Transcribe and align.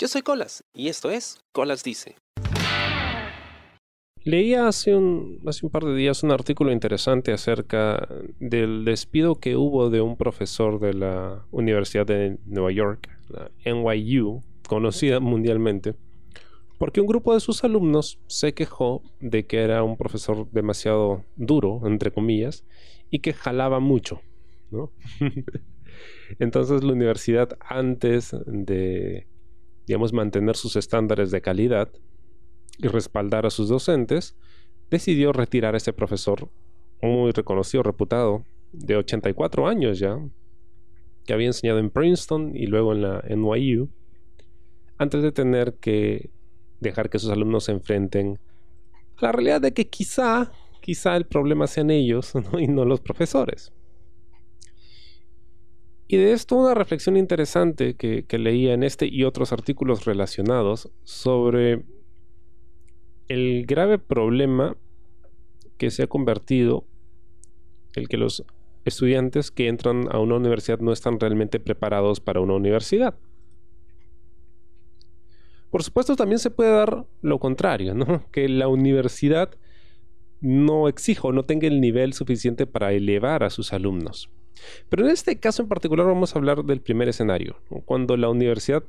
Yo 0.00 0.06
soy 0.06 0.22
Colas 0.22 0.62
y 0.72 0.86
esto 0.86 1.10
es 1.10 1.40
Colas 1.50 1.82
Dice. 1.82 2.14
Leía 4.22 4.68
hace 4.68 4.94
un, 4.94 5.40
hace 5.44 5.66
un 5.66 5.72
par 5.72 5.84
de 5.84 5.96
días 5.96 6.22
un 6.22 6.30
artículo 6.30 6.70
interesante 6.70 7.32
acerca 7.32 8.08
del 8.38 8.84
despido 8.84 9.40
que 9.40 9.56
hubo 9.56 9.90
de 9.90 10.00
un 10.00 10.16
profesor 10.16 10.78
de 10.78 10.94
la 10.94 11.44
Universidad 11.50 12.06
de 12.06 12.38
Nueva 12.46 12.70
York, 12.70 13.08
la 13.28 13.50
NYU, 13.64 14.44
conocida 14.68 15.18
mundialmente, 15.18 15.96
porque 16.78 17.00
un 17.00 17.08
grupo 17.08 17.34
de 17.34 17.40
sus 17.40 17.64
alumnos 17.64 18.20
se 18.28 18.54
quejó 18.54 19.02
de 19.18 19.46
que 19.46 19.62
era 19.62 19.82
un 19.82 19.96
profesor 19.96 20.48
demasiado 20.52 21.24
duro, 21.34 21.80
entre 21.86 22.12
comillas, 22.12 22.64
y 23.10 23.18
que 23.18 23.32
jalaba 23.32 23.80
mucho. 23.80 24.20
Entonces 26.38 26.84
la 26.84 26.92
universidad, 26.92 27.58
antes 27.60 28.36
de, 28.46 29.26
digamos, 29.88 30.12
mantener 30.12 30.54
sus 30.54 30.76
estándares 30.76 31.30
de 31.30 31.40
calidad 31.40 31.88
y 32.76 32.88
respaldar 32.88 33.46
a 33.46 33.50
sus 33.50 33.70
docentes, 33.70 34.36
decidió 34.90 35.32
retirar 35.32 35.74
a 35.74 35.78
ese 35.78 35.94
profesor 35.94 36.50
muy 37.00 37.32
reconocido, 37.32 37.82
reputado, 37.82 38.44
de 38.72 38.96
84 38.96 39.66
años 39.66 39.98
ya, 39.98 40.20
que 41.24 41.32
había 41.32 41.46
enseñado 41.46 41.78
en 41.78 41.88
Princeton 41.88 42.54
y 42.54 42.66
luego 42.66 42.92
en 42.92 43.02
la 43.02 43.24
NYU, 43.28 43.88
antes 44.98 45.22
de 45.22 45.32
tener 45.32 45.74
que 45.74 46.30
dejar 46.80 47.08
que 47.08 47.18
sus 47.18 47.30
alumnos 47.30 47.64
se 47.64 47.72
enfrenten 47.72 48.38
a 49.16 49.22
la 49.22 49.32
realidad 49.32 49.62
de 49.62 49.72
que 49.72 49.88
quizá, 49.88 50.52
quizá 50.80 51.16
el 51.16 51.24
problema 51.24 51.66
sean 51.66 51.90
ellos 51.90 52.34
y 52.58 52.68
no 52.68 52.84
los 52.84 53.00
profesores. 53.00 53.72
Y 56.10 56.16
de 56.16 56.32
esto 56.32 56.56
una 56.56 56.72
reflexión 56.72 57.18
interesante 57.18 57.94
que, 57.94 58.24
leía 58.38 58.72
en 58.72 58.82
este 58.82 59.06
y 59.06 59.24
otros 59.24 59.52
artículos 59.52 60.06
relacionados 60.06 60.90
sobre 61.04 61.84
el 63.28 63.66
grave 63.66 63.98
problema 63.98 64.74
que 65.76 65.90
se 65.90 66.02
ha 66.02 66.06
convertido 66.06 66.86
el 67.94 68.08
que 68.08 68.16
los 68.16 68.42
estudiantes 68.86 69.50
que 69.50 69.68
entran 69.68 70.08
a 70.10 70.18
una 70.18 70.36
universidad 70.36 70.78
no 70.78 70.92
están 70.92 71.20
realmente 71.20 71.60
preparados 71.60 72.20
para 72.20 72.40
una 72.40 72.54
universidad. 72.54 73.14
Por 75.70 75.82
supuesto, 75.82 76.16
también 76.16 76.38
se 76.38 76.50
puede 76.50 76.70
dar 76.70 77.04
lo 77.20 77.38
contrario. 77.38 77.94
Que 78.32 78.48
la 78.48 78.68
universidad 78.68 79.50
no 80.40 80.88
exija 80.88 81.28
o 81.28 81.32
no 81.32 81.42
tenga 81.42 81.66
el 81.66 81.82
nivel 81.82 82.14
suficiente 82.14 82.66
para 82.66 82.94
elevar 82.94 83.44
a 83.44 83.50
sus 83.50 83.74
alumnos. 83.74 84.30
Pero 84.88 85.04
en 85.04 85.10
este 85.10 85.38
caso 85.38 85.62
en 85.62 85.68
particular 85.68 86.06
vamos 86.06 86.34
a 86.34 86.38
hablar 86.38 86.64
del 86.64 86.80
primer 86.80 87.08
escenario, 87.08 87.56
cuando 87.84 88.16
la 88.16 88.28
universidad 88.28 88.84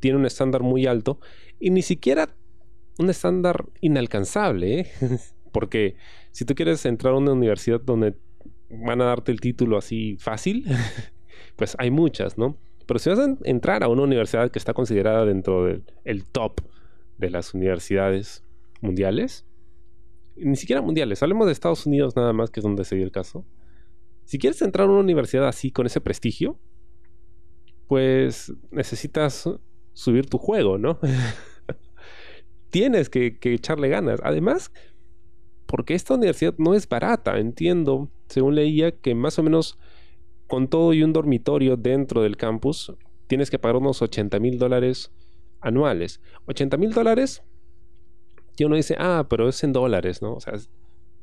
tiene 0.00 0.18
un 0.18 0.26
estándar 0.26 0.62
muy 0.62 0.86
alto 0.86 1.18
y 1.58 1.70
ni 1.70 1.82
siquiera 1.82 2.28
un 2.98 3.10
estándar 3.10 3.66
inalcanzable, 3.80 4.80
¿eh? 4.80 4.90
porque 5.52 5.96
si 6.32 6.44
tú 6.44 6.54
quieres 6.54 6.84
entrar 6.86 7.14
a 7.14 7.16
una 7.16 7.32
universidad 7.32 7.80
donde 7.80 8.14
van 8.70 9.00
a 9.00 9.06
darte 9.06 9.32
el 9.32 9.40
título 9.40 9.78
así 9.78 10.16
fácil, 10.18 10.66
pues 11.56 11.74
hay 11.78 11.90
muchas, 11.90 12.38
¿no? 12.38 12.56
Pero 12.86 12.98
si 12.98 13.10
vas 13.10 13.18
a 13.18 13.36
entrar 13.44 13.82
a 13.82 13.88
una 13.88 14.02
universidad 14.02 14.50
que 14.50 14.58
está 14.58 14.72
considerada 14.72 15.24
dentro 15.24 15.66
del 15.66 16.24
top 16.24 16.60
de 17.18 17.30
las 17.30 17.52
universidades 17.54 18.44
mundiales, 18.80 19.44
ni 20.36 20.56
siquiera 20.56 20.80
mundiales, 20.80 21.22
hablemos 21.22 21.46
de 21.46 21.52
Estados 21.52 21.84
Unidos 21.84 22.16
nada 22.16 22.32
más, 22.32 22.50
que 22.50 22.60
es 22.60 22.64
donde 22.64 22.84
se 22.84 22.96
dio 22.96 23.04
el 23.04 23.12
caso, 23.12 23.44
si 24.28 24.38
quieres 24.38 24.60
entrar 24.60 24.86
a 24.86 24.90
una 24.90 25.00
universidad 25.00 25.48
así, 25.48 25.70
con 25.70 25.86
ese 25.86 26.02
prestigio, 26.02 26.58
pues 27.86 28.52
necesitas 28.70 29.48
subir 29.94 30.26
tu 30.26 30.36
juego, 30.36 30.76
¿no? 30.76 30.98
Tienes 32.70 33.08
que, 33.08 33.38
echarle 33.42 33.88
ganas. 33.88 34.20
Además, 34.22 34.70
porque 35.64 35.94
esta 35.94 36.12
universidad 36.12 36.54
no 36.58 36.74
es 36.74 36.86
barata, 36.86 37.38
entiendo, 37.38 38.10
según 38.28 38.54
leía, 38.54 38.92
que 38.92 39.14
más 39.14 39.38
o 39.38 39.42
menos 39.42 39.78
con 40.46 40.68
todo 40.68 40.92
y 40.92 41.02
un 41.02 41.14
dormitorio 41.14 41.78
dentro 41.78 42.20
del 42.20 42.36
campus, 42.36 42.92
tienes 43.28 43.48
que 43.48 43.58
pagar 43.58 43.76
unos 43.76 44.02
80 44.02 44.38
mil 44.40 44.58
dólares 44.58 45.10
anuales. 45.62 46.20
80 46.44 46.76
mil 46.76 46.92
dólares, 46.92 47.42
y 48.58 48.64
uno 48.64 48.76
dice, 48.76 48.94
ah, 48.98 49.26
pero 49.30 49.48
es 49.48 49.64
en 49.64 49.72
dólares, 49.72 50.20
¿no? 50.20 50.34
O 50.34 50.40
sea, 50.40 50.52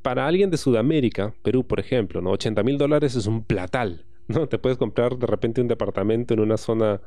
para 0.05 0.27
alguien 0.27 0.51
de 0.51 0.57
Sudamérica, 0.57 1.33
Perú, 1.41 1.65
por 1.65 1.79
ejemplo, 1.79 2.21
¿no? 2.21 2.29
80 2.29 2.61
mil 2.61 2.77
dólares 2.77 3.15
es 3.15 3.25
un 3.25 3.43
platal, 3.43 4.05
¿no? 4.27 4.47
Te 4.47 4.59
puedes 4.59 4.77
comprar 4.77 5.17
de 5.17 5.25
repente 5.25 5.61
un 5.61 5.67
departamento 5.67 6.35
en 6.35 6.41
una 6.41 6.57
zona, 6.57 7.01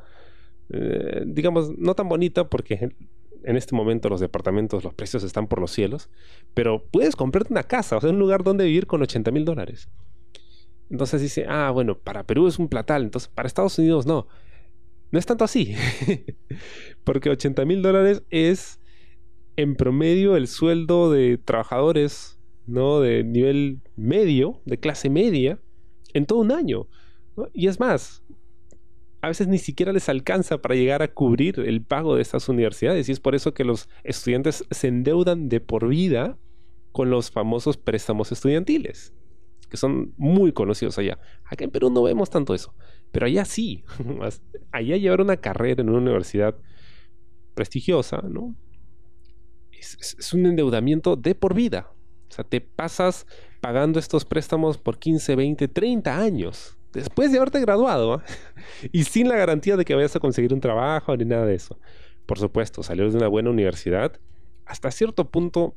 eh, 0.70 1.22
digamos, 1.24 1.78
no 1.78 1.94
tan 1.94 2.08
bonita 2.08 2.50
porque 2.50 2.96
en 3.44 3.56
este 3.56 3.76
momento 3.76 4.08
los 4.08 4.18
departamentos, 4.18 4.82
los 4.82 4.94
precios 4.94 5.22
están 5.22 5.46
por 5.46 5.60
los 5.60 5.70
cielos, 5.70 6.10
pero 6.54 6.86
puedes 6.90 7.14
comprarte 7.14 7.52
una 7.52 7.62
casa, 7.62 7.98
o 7.98 8.00
sea, 8.00 8.10
un 8.10 8.18
lugar 8.18 8.42
donde 8.42 8.64
vivir 8.64 8.88
con 8.88 9.00
80 9.00 9.30
mil 9.30 9.44
dólares. 9.44 9.88
Entonces 10.90 11.22
dice, 11.22 11.46
ah, 11.48 11.70
bueno, 11.70 11.96
para 11.96 12.24
Perú 12.24 12.48
es 12.48 12.58
un 12.58 12.66
platal, 12.66 13.04
entonces 13.04 13.30
para 13.32 13.46
Estados 13.46 13.78
Unidos 13.78 14.06
no. 14.06 14.26
No 15.12 15.20
es 15.20 15.24
tanto 15.24 15.44
así, 15.44 15.76
porque 17.04 17.30
80 17.30 17.64
mil 17.64 17.80
dólares 17.80 18.24
es 18.30 18.80
en 19.54 19.76
promedio 19.76 20.34
el 20.34 20.48
sueldo 20.48 21.12
de 21.12 21.38
trabajadores 21.38 22.37
¿no? 22.68 23.00
De 23.00 23.24
nivel 23.24 23.80
medio, 23.96 24.60
de 24.64 24.78
clase 24.78 25.10
media, 25.10 25.58
en 26.12 26.26
todo 26.26 26.38
un 26.38 26.52
año. 26.52 26.86
Y 27.52 27.66
es 27.66 27.80
más, 27.80 28.22
a 29.20 29.28
veces 29.28 29.48
ni 29.48 29.58
siquiera 29.58 29.92
les 29.92 30.08
alcanza 30.08 30.58
para 30.58 30.74
llegar 30.74 31.02
a 31.02 31.08
cubrir 31.08 31.58
el 31.60 31.82
pago 31.82 32.14
de 32.14 32.22
estas 32.22 32.48
universidades. 32.48 33.08
Y 33.08 33.12
es 33.12 33.20
por 33.20 33.34
eso 33.34 33.54
que 33.54 33.64
los 33.64 33.88
estudiantes 34.04 34.64
se 34.70 34.88
endeudan 34.88 35.48
de 35.48 35.60
por 35.60 35.88
vida 35.88 36.38
con 36.92 37.10
los 37.10 37.30
famosos 37.30 37.76
préstamos 37.76 38.32
estudiantiles, 38.32 39.12
que 39.68 39.76
son 39.76 40.12
muy 40.16 40.52
conocidos 40.52 40.98
allá. 40.98 41.18
Acá 41.44 41.64
en 41.64 41.70
Perú 41.70 41.90
no 41.90 42.02
vemos 42.02 42.30
tanto 42.30 42.54
eso, 42.54 42.74
pero 43.12 43.26
allá 43.26 43.44
sí. 43.44 43.84
allá 44.72 44.96
llevar 44.96 45.20
una 45.20 45.36
carrera 45.38 45.82
en 45.82 45.88
una 45.88 45.98
universidad 45.98 46.56
prestigiosa, 47.54 48.22
¿no? 48.28 48.54
es 49.80 50.32
un 50.32 50.44
endeudamiento 50.44 51.14
de 51.14 51.36
por 51.36 51.54
vida. 51.54 51.92
O 52.30 52.34
sea, 52.34 52.44
te 52.44 52.60
pasas 52.60 53.26
pagando 53.60 53.98
estos 53.98 54.24
préstamos 54.24 54.78
por 54.78 54.98
15, 54.98 55.34
20, 55.34 55.68
30 55.68 56.18
años 56.18 56.78
después 56.92 57.30
de 57.30 57.38
haberte 57.38 57.60
graduado 57.60 58.14
¿ah? 58.14 58.24
y 58.92 59.04
sin 59.04 59.28
la 59.28 59.36
garantía 59.36 59.76
de 59.76 59.84
que 59.84 59.94
vayas 59.94 60.16
a 60.16 60.20
conseguir 60.20 60.52
un 60.52 60.60
trabajo 60.60 61.16
ni 61.16 61.24
nada 61.24 61.46
de 61.46 61.54
eso. 61.54 61.78
Por 62.26 62.38
supuesto, 62.38 62.82
salir 62.82 63.10
de 63.10 63.16
una 63.16 63.28
buena 63.28 63.50
universidad, 63.50 64.20
hasta 64.66 64.90
cierto 64.90 65.30
punto, 65.30 65.74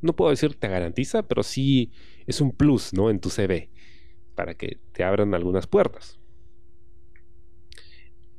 no 0.00 0.16
puedo 0.16 0.30
decir 0.30 0.54
te 0.56 0.68
garantiza, 0.68 1.22
pero 1.22 1.42
sí 1.42 1.92
es 2.26 2.40
un 2.40 2.52
plus, 2.52 2.92
¿no? 2.92 3.08
En 3.08 3.20
tu 3.20 3.30
CV, 3.30 3.70
para 4.34 4.54
que 4.54 4.78
te 4.92 5.04
abran 5.04 5.32
algunas 5.34 5.66
puertas. 5.66 6.18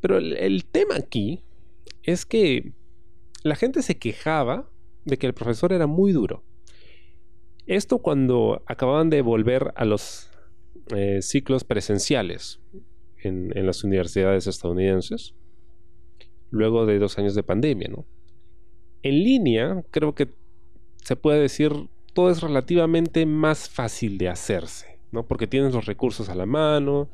Pero 0.02 0.18
el 0.18 0.66
tema 0.66 0.96
aquí 0.98 1.44
es 2.04 2.26
que 2.26 2.74
la 3.44 3.56
gente 3.56 3.82
se 3.82 3.98
quejaba 3.98 4.70
de 5.06 5.18
que 5.18 5.26
el 5.26 5.34
profesor 5.34 5.72
era 5.72 5.88
muy 5.88 6.12
duro 6.12 6.44
esto 7.68 8.00
cuando 8.00 8.64
acababan 8.66 9.10
de 9.10 9.22
volver 9.22 9.74
a 9.76 9.86
los 9.86 10.30
eh, 10.96 11.22
ciclos 11.22 11.64
presenciales 11.64 12.60
en, 13.24 13.66
las 13.66 13.84
universidades 13.84 14.46
estadounidenses, 14.46 15.34
luego 16.52 16.86
de 16.86 17.00
dos 17.00 17.18
años 17.18 17.34
de 17.34 17.44
pandemia, 17.44 17.88
¿no? 17.90 18.06
En 19.02 19.24
línea, 19.24 19.84
creo 19.92 20.14
que 20.14 20.30
se 21.04 21.16
puede 21.16 21.40
decir, 21.40 21.72
todo 22.14 22.30
es 22.30 22.42
relativamente 22.42 23.26
más 23.26 23.68
fácil 23.70 24.18
de 24.18 24.30
hacerse, 24.30 25.00
¿no? 25.12 25.28
Porque 25.28 25.48
tienes 25.48 25.74
los 25.74 25.86
recursos 25.86 26.30
a 26.30 26.36
la 26.36 26.46
mano, 26.46 27.10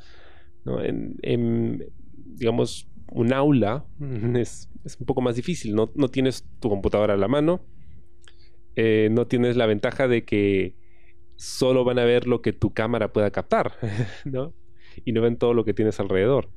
¿no? 0.66 0.82
en, 0.84 1.86
digamos, 2.26 2.88
un 3.12 3.34
aula 3.34 3.86
es, 4.36 4.70
un 5.00 5.06
poco 5.06 5.22
más 5.22 5.36
difícil, 5.36 5.76
¿no? 5.76 5.92
no 5.96 6.10
tienes 6.10 6.46
tu 6.60 6.70
computadora 6.70 7.14
a 7.14 7.18
la 7.18 7.28
mano, 7.28 7.62
eh, 8.76 9.10
no 9.12 9.28
tienes 9.28 9.58
la 9.58 9.66
ventaja 9.66 10.08
de 10.08 10.24
que 10.24 10.76
solo 11.36 11.84
van 11.84 12.00
a 12.00 12.06
ver 12.06 12.28
lo 12.28 12.42
que 12.42 12.54
tu 12.54 12.74
cámara 12.74 13.12
pueda 13.12 13.32
captar, 13.32 13.74
¿no? 14.26 14.54
Y 15.06 15.12
no 15.12 15.22
ven 15.22 15.38
todo 15.38 15.54
lo 15.54 15.66
que 15.66 15.74
tienes 15.74 16.00
alrededor. 16.00 16.50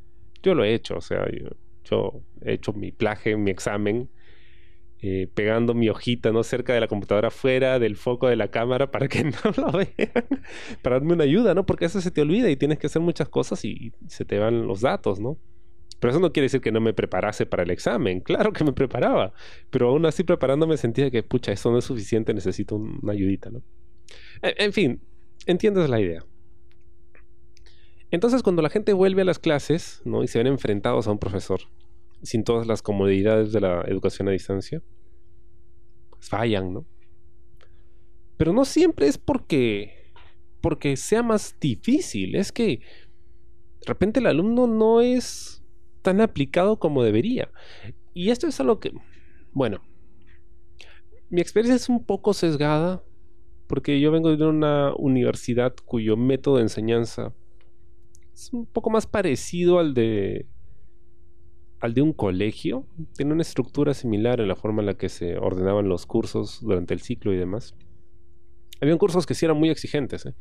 Yo 0.43 0.55
lo 0.55 0.65
he 0.65 0.75
hecho, 0.75 0.97
o 0.97 1.01
sea, 1.01 1.27
yo, 1.31 2.23
he 2.43 2.55
hecho 2.55 2.73
mi 2.73 2.93
plaje, 2.93 3.37
mi 3.37 3.51
examen, 3.51 4.11
eh, 5.01 5.29
pegando 5.35 5.75
mi 5.75 5.89
hojita, 5.89 6.33
¿no? 6.33 6.43
Cerca 6.43 6.75
de 6.75 6.81
la 6.81 6.89
computadora, 6.89 7.31
fuera 7.31 7.79
del 7.79 7.97
foco 7.97 8.29
de 8.29 8.37
la 8.37 8.49
cámara 8.49 8.91
para 8.91 9.09
que 9.09 9.25
no 9.25 9.33
lo 9.57 9.73
vean, 9.73 9.87
para 10.83 10.97
darme 10.97 11.15
una 11.15 11.25
ayuda, 11.25 11.55
¿no? 11.55 11.67
Porque 11.67 11.87
eso 11.87 12.01
se 12.01 12.11
te 12.11 12.21
olvida 12.21 12.51
y 12.51 12.57
tienes 12.57 12.79
que 12.79 12.87
hacer 12.87 13.03
muchas 13.03 13.29
cosas 13.29 13.65
y 13.65 13.93
se 14.09 14.25
te 14.25 14.39
van 14.39 14.67
los 14.67 14.81
datos, 14.81 15.21
¿no? 15.21 15.39
Pero 16.00 16.11
eso 16.11 16.20
no 16.20 16.32
quiere 16.32 16.44
decir 16.44 16.61
que 16.61 16.73
no 16.73 16.81
me 16.81 16.93
preparase 16.93 17.46
para 17.46 17.62
el 17.62 17.70
examen. 17.70 18.20
Claro 18.20 18.52
que 18.52 18.64
me 18.64 18.73
preparaba. 18.73 19.32
Pero 19.70 19.88
aún 19.88 20.05
así 20.06 20.23
preparándome 20.25 20.76
sentía 20.76 21.11
que, 21.11 21.23
pucha, 21.23 21.52
eso 21.52 21.70
no 21.70 21.79
es 21.79 21.85
suficiente, 21.85 22.35
necesito 22.35 22.76
una 22.76 23.12
ayudita, 23.12 23.50
¿no? 23.50 23.62
E, 24.43 24.55
en 24.58 24.73
fin, 24.73 25.00
entiendes 25.46 25.88
la 25.88 26.00
idea. 26.00 26.25
Entonces, 28.11 28.43
cuando 28.43 28.62
la 28.62 28.70
gente 28.70 28.93
vuelve 28.93 29.23
a 29.23 29.25
las 29.25 29.38
clases, 29.38 30.00
¿no? 30.05 30.23
Y 30.23 30.29
se 30.29 30.38
ven 30.38 30.46
enfrentados 30.46 31.08
a 31.08 31.11
un 31.11 31.19
profesor, 31.19 31.61
sin 32.23 32.44
todas 32.44 32.67
las 32.67 32.81
comodidades 32.81 33.52
de 33.52 33.61
la 33.61 33.82
educación 33.82 34.29
a 34.29 34.32
distancia, 34.32 34.82
pues 36.11 36.29
fallan, 36.29 36.73
¿no? 36.73 36.87
Pero 38.37 38.52
no 38.52 38.64
siempre 38.64 39.06
es 39.08 39.19
porque, 39.19 40.12
porque 40.61 40.96
sea 40.96 41.23
más 41.23 41.56
difícil, 41.61 42.37
es 42.37 42.52
que 42.52 42.81
de 43.81 43.87
repente 43.87 44.20
el 44.20 44.26
alumno 44.26 44.67
no 44.67 45.00
es 45.00 45.64
tan 46.05 46.21
aplicado 46.21 46.79
como 46.79 47.03
debería. 47.03 47.51
Y 48.12 48.31
esto 48.31 48.47
es 48.47 48.61
algo 48.61 48.79
que, 48.79 48.93
bueno, 49.53 49.81
mi 51.31 51.41
experiencia 51.41 51.77
es 51.77 51.89
un 51.89 52.05
poco 52.05 52.35
sesgada 52.35 53.03
porque 53.67 53.99
yo 53.99 54.12
vengo 54.12 54.37
de 54.37 54.47
una 54.47 54.95
universidad 54.97 55.75
cuyo 55.87 56.17
método 56.17 56.56
de 56.56 56.62
enseñanza 56.62 57.35
es 58.35 58.53
un 58.53 58.67
poco 58.67 58.91
más 58.91 59.06
parecido 59.06 59.79
al 59.79 59.95
de 59.95 60.47
al 61.81 61.95
de 61.95 62.03
un 62.03 62.12
colegio. 62.12 62.87
Tiene 63.17 63.33
una 63.33 63.43
estructura 63.43 63.95
similar 63.95 64.41
en 64.41 64.49
la 64.49 64.56
forma 64.56 64.83
en 64.83 64.87
la 64.87 64.95
que 64.95 65.09
se 65.09 65.39
ordenaban 65.39 65.89
los 65.89 66.05
cursos 66.05 66.61
durante 66.61 66.93
el 66.93 67.01
ciclo 67.01 67.33
y 67.33 67.39
demás. 67.39 67.75
Habían 68.81 68.99
cursos 68.99 69.25
que 69.25 69.35
sí 69.35 69.47
eran 69.47 69.59
muy 69.59 69.71
exigentes, 69.71 70.27
¿eh? 70.27 70.35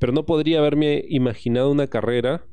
pero 0.00 0.12
no 0.12 0.26
podría 0.26 0.58
haberme 0.58 1.04
imaginado 1.08 1.70
una 1.70 1.86
carrera 1.86 2.44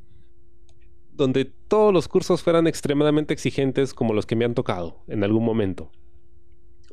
donde 1.13 1.45
todos 1.45 1.93
los 1.93 2.07
cursos 2.07 2.41
fueran 2.41 2.67
extremadamente 2.67 3.33
exigentes 3.33 3.93
como 3.93 4.13
los 4.13 4.25
que 4.25 4.35
me 4.35 4.45
han 4.45 4.53
tocado 4.53 5.03
en 5.07 5.23
algún 5.23 5.43
momento. 5.43 5.91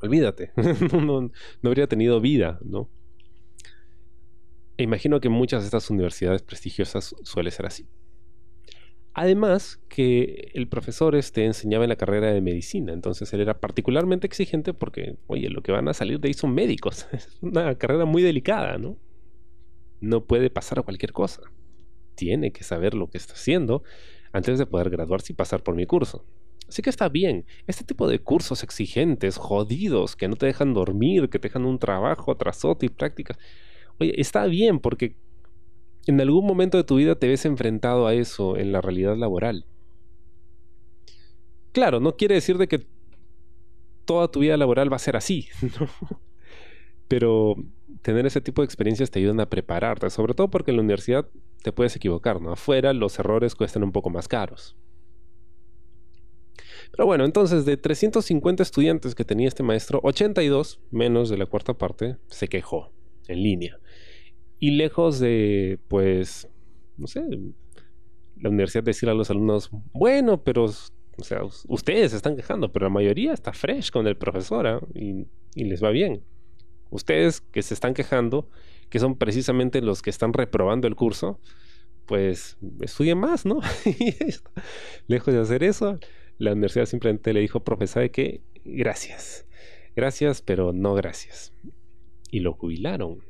Olvídate, 0.00 0.52
no, 0.92 1.22
no, 1.22 1.30
habría 1.64 1.86
tenido 1.86 2.20
vida, 2.20 2.58
¿no? 2.64 2.88
E 4.76 4.84
imagino 4.84 5.20
que 5.20 5.28
muchas 5.28 5.62
de 5.62 5.66
estas 5.66 5.90
universidades 5.90 6.42
prestigiosas 6.42 7.16
suele 7.22 7.50
ser 7.50 7.66
así. 7.66 7.88
Además 9.12 9.80
que 9.88 10.52
el 10.54 10.68
profesor 10.68 11.16
este 11.16 11.44
enseñaba 11.44 11.84
en 11.84 11.88
la 11.88 11.96
carrera 11.96 12.30
de 12.30 12.40
medicina, 12.40 12.92
entonces 12.92 13.32
él 13.32 13.40
era 13.40 13.58
particularmente 13.58 14.28
exigente 14.28 14.72
porque, 14.72 15.16
oye, 15.26 15.50
lo 15.50 15.62
que 15.62 15.72
van 15.72 15.88
a 15.88 15.94
salir 15.94 16.20
de 16.20 16.28
ahí 16.28 16.34
son 16.34 16.54
médicos. 16.54 17.08
Es 17.12 17.36
una 17.40 17.74
carrera 17.76 18.04
muy 18.04 18.22
delicada, 18.22 18.78
¿no? 18.78 18.96
No 20.00 20.24
puede 20.24 20.50
pasar 20.50 20.78
a 20.78 20.82
cualquier 20.82 21.12
cosa. 21.12 21.42
Tiene 22.18 22.50
que 22.50 22.64
saber 22.64 22.94
lo 22.94 23.08
que 23.08 23.16
está 23.16 23.34
haciendo 23.34 23.84
antes 24.32 24.58
de 24.58 24.66
poder 24.66 24.90
graduarse 24.90 25.32
y 25.32 25.36
pasar 25.36 25.62
por 25.62 25.76
mi 25.76 25.86
curso. 25.86 26.24
Así 26.68 26.82
que 26.82 26.90
está 26.90 27.08
bien. 27.08 27.46
Este 27.68 27.84
tipo 27.84 28.08
de 28.08 28.18
cursos 28.18 28.64
exigentes, 28.64 29.36
jodidos, 29.36 30.16
que 30.16 30.26
no 30.26 30.34
te 30.34 30.46
dejan 30.46 30.74
dormir, 30.74 31.30
que 31.30 31.38
te 31.38 31.46
dejan 31.46 31.64
un 31.64 31.78
trabajo 31.78 32.36
tras 32.36 32.64
otro 32.64 32.86
y 32.86 32.88
prácticas. 32.88 33.38
Oye, 34.00 34.20
está 34.20 34.46
bien 34.46 34.80
porque 34.80 35.14
en 36.08 36.20
algún 36.20 36.44
momento 36.44 36.76
de 36.76 36.82
tu 36.82 36.96
vida 36.96 37.14
te 37.14 37.28
ves 37.28 37.44
enfrentado 37.44 38.08
a 38.08 38.14
eso 38.14 38.56
en 38.56 38.72
la 38.72 38.80
realidad 38.80 39.16
laboral. 39.16 39.64
Claro, 41.70 42.00
no 42.00 42.16
quiere 42.16 42.34
decir 42.34 42.58
de 42.58 42.66
que 42.66 42.84
toda 44.04 44.28
tu 44.28 44.40
vida 44.40 44.56
laboral 44.56 44.92
va 44.92 44.96
a 44.96 45.00
ser 45.00 45.16
así, 45.16 45.46
pero 47.08 47.56
tener 48.02 48.26
ese 48.26 48.40
tipo 48.40 48.62
de 48.62 48.66
experiencias 48.66 49.10
te 49.10 49.18
ayudan 49.18 49.40
a 49.40 49.48
prepararte, 49.48 50.10
sobre 50.10 50.34
todo 50.34 50.48
porque 50.48 50.70
en 50.70 50.76
la 50.76 50.82
universidad 50.82 51.28
te 51.62 51.72
puedes 51.72 51.96
equivocar, 51.96 52.40
¿no? 52.40 52.52
Afuera 52.52 52.92
los 52.92 53.18
errores 53.18 53.54
cuestan 53.54 53.82
un 53.82 53.92
poco 53.92 54.10
más 54.10 54.28
caros. 54.28 54.76
Pero 56.92 57.06
bueno, 57.06 57.24
entonces 57.24 57.64
de 57.64 57.76
350 57.76 58.62
estudiantes 58.62 59.14
que 59.14 59.24
tenía 59.24 59.48
este 59.48 59.62
maestro, 59.62 60.00
82, 60.02 60.80
menos 60.90 61.28
de 61.28 61.38
la 61.38 61.46
cuarta 61.46 61.74
parte, 61.74 62.16
se 62.28 62.48
quejó 62.48 62.92
en 63.26 63.42
línea. 63.42 63.78
Y 64.58 64.72
lejos 64.72 65.18
de, 65.18 65.78
pues, 65.88 66.48
no 66.96 67.06
sé, 67.06 67.22
la 68.36 68.48
universidad 68.48 68.84
decir 68.84 69.08
a 69.08 69.14
los 69.14 69.30
alumnos, 69.30 69.70
bueno, 69.92 70.42
pero, 70.42 70.64
o 70.64 71.24
sea, 71.24 71.42
ustedes 71.68 72.12
se 72.12 72.16
están 72.16 72.36
quejando, 72.36 72.72
pero 72.72 72.86
la 72.86 72.90
mayoría 72.90 73.32
está 73.32 73.52
fresh 73.52 73.90
con 73.90 74.06
el 74.06 74.16
profesor 74.16 74.66
¿ah? 74.66 74.80
y, 74.94 75.26
y 75.54 75.64
les 75.64 75.82
va 75.82 75.90
bien. 75.90 76.22
Ustedes 76.90 77.40
que 77.40 77.62
se 77.62 77.74
están 77.74 77.94
quejando, 77.94 78.48
que 78.88 78.98
son 78.98 79.16
precisamente 79.16 79.80
los 79.82 80.02
que 80.02 80.10
están 80.10 80.32
reprobando 80.32 80.88
el 80.88 80.96
curso, 80.96 81.40
pues 82.06 82.56
estudien 82.80 83.18
más, 83.18 83.44
¿no? 83.44 83.60
Lejos 85.06 85.34
de 85.34 85.40
hacer 85.40 85.62
eso, 85.62 85.98
la 86.38 86.52
universidad 86.52 86.86
simplemente 86.86 87.32
le 87.32 87.40
dijo, 87.40 87.64
profesor, 87.64 88.10
que 88.10 88.42
gracias, 88.64 89.46
gracias, 89.94 90.40
pero 90.40 90.72
no 90.72 90.94
gracias. 90.94 91.52
Y 92.30 92.40
lo 92.40 92.54
jubilaron. 92.54 93.22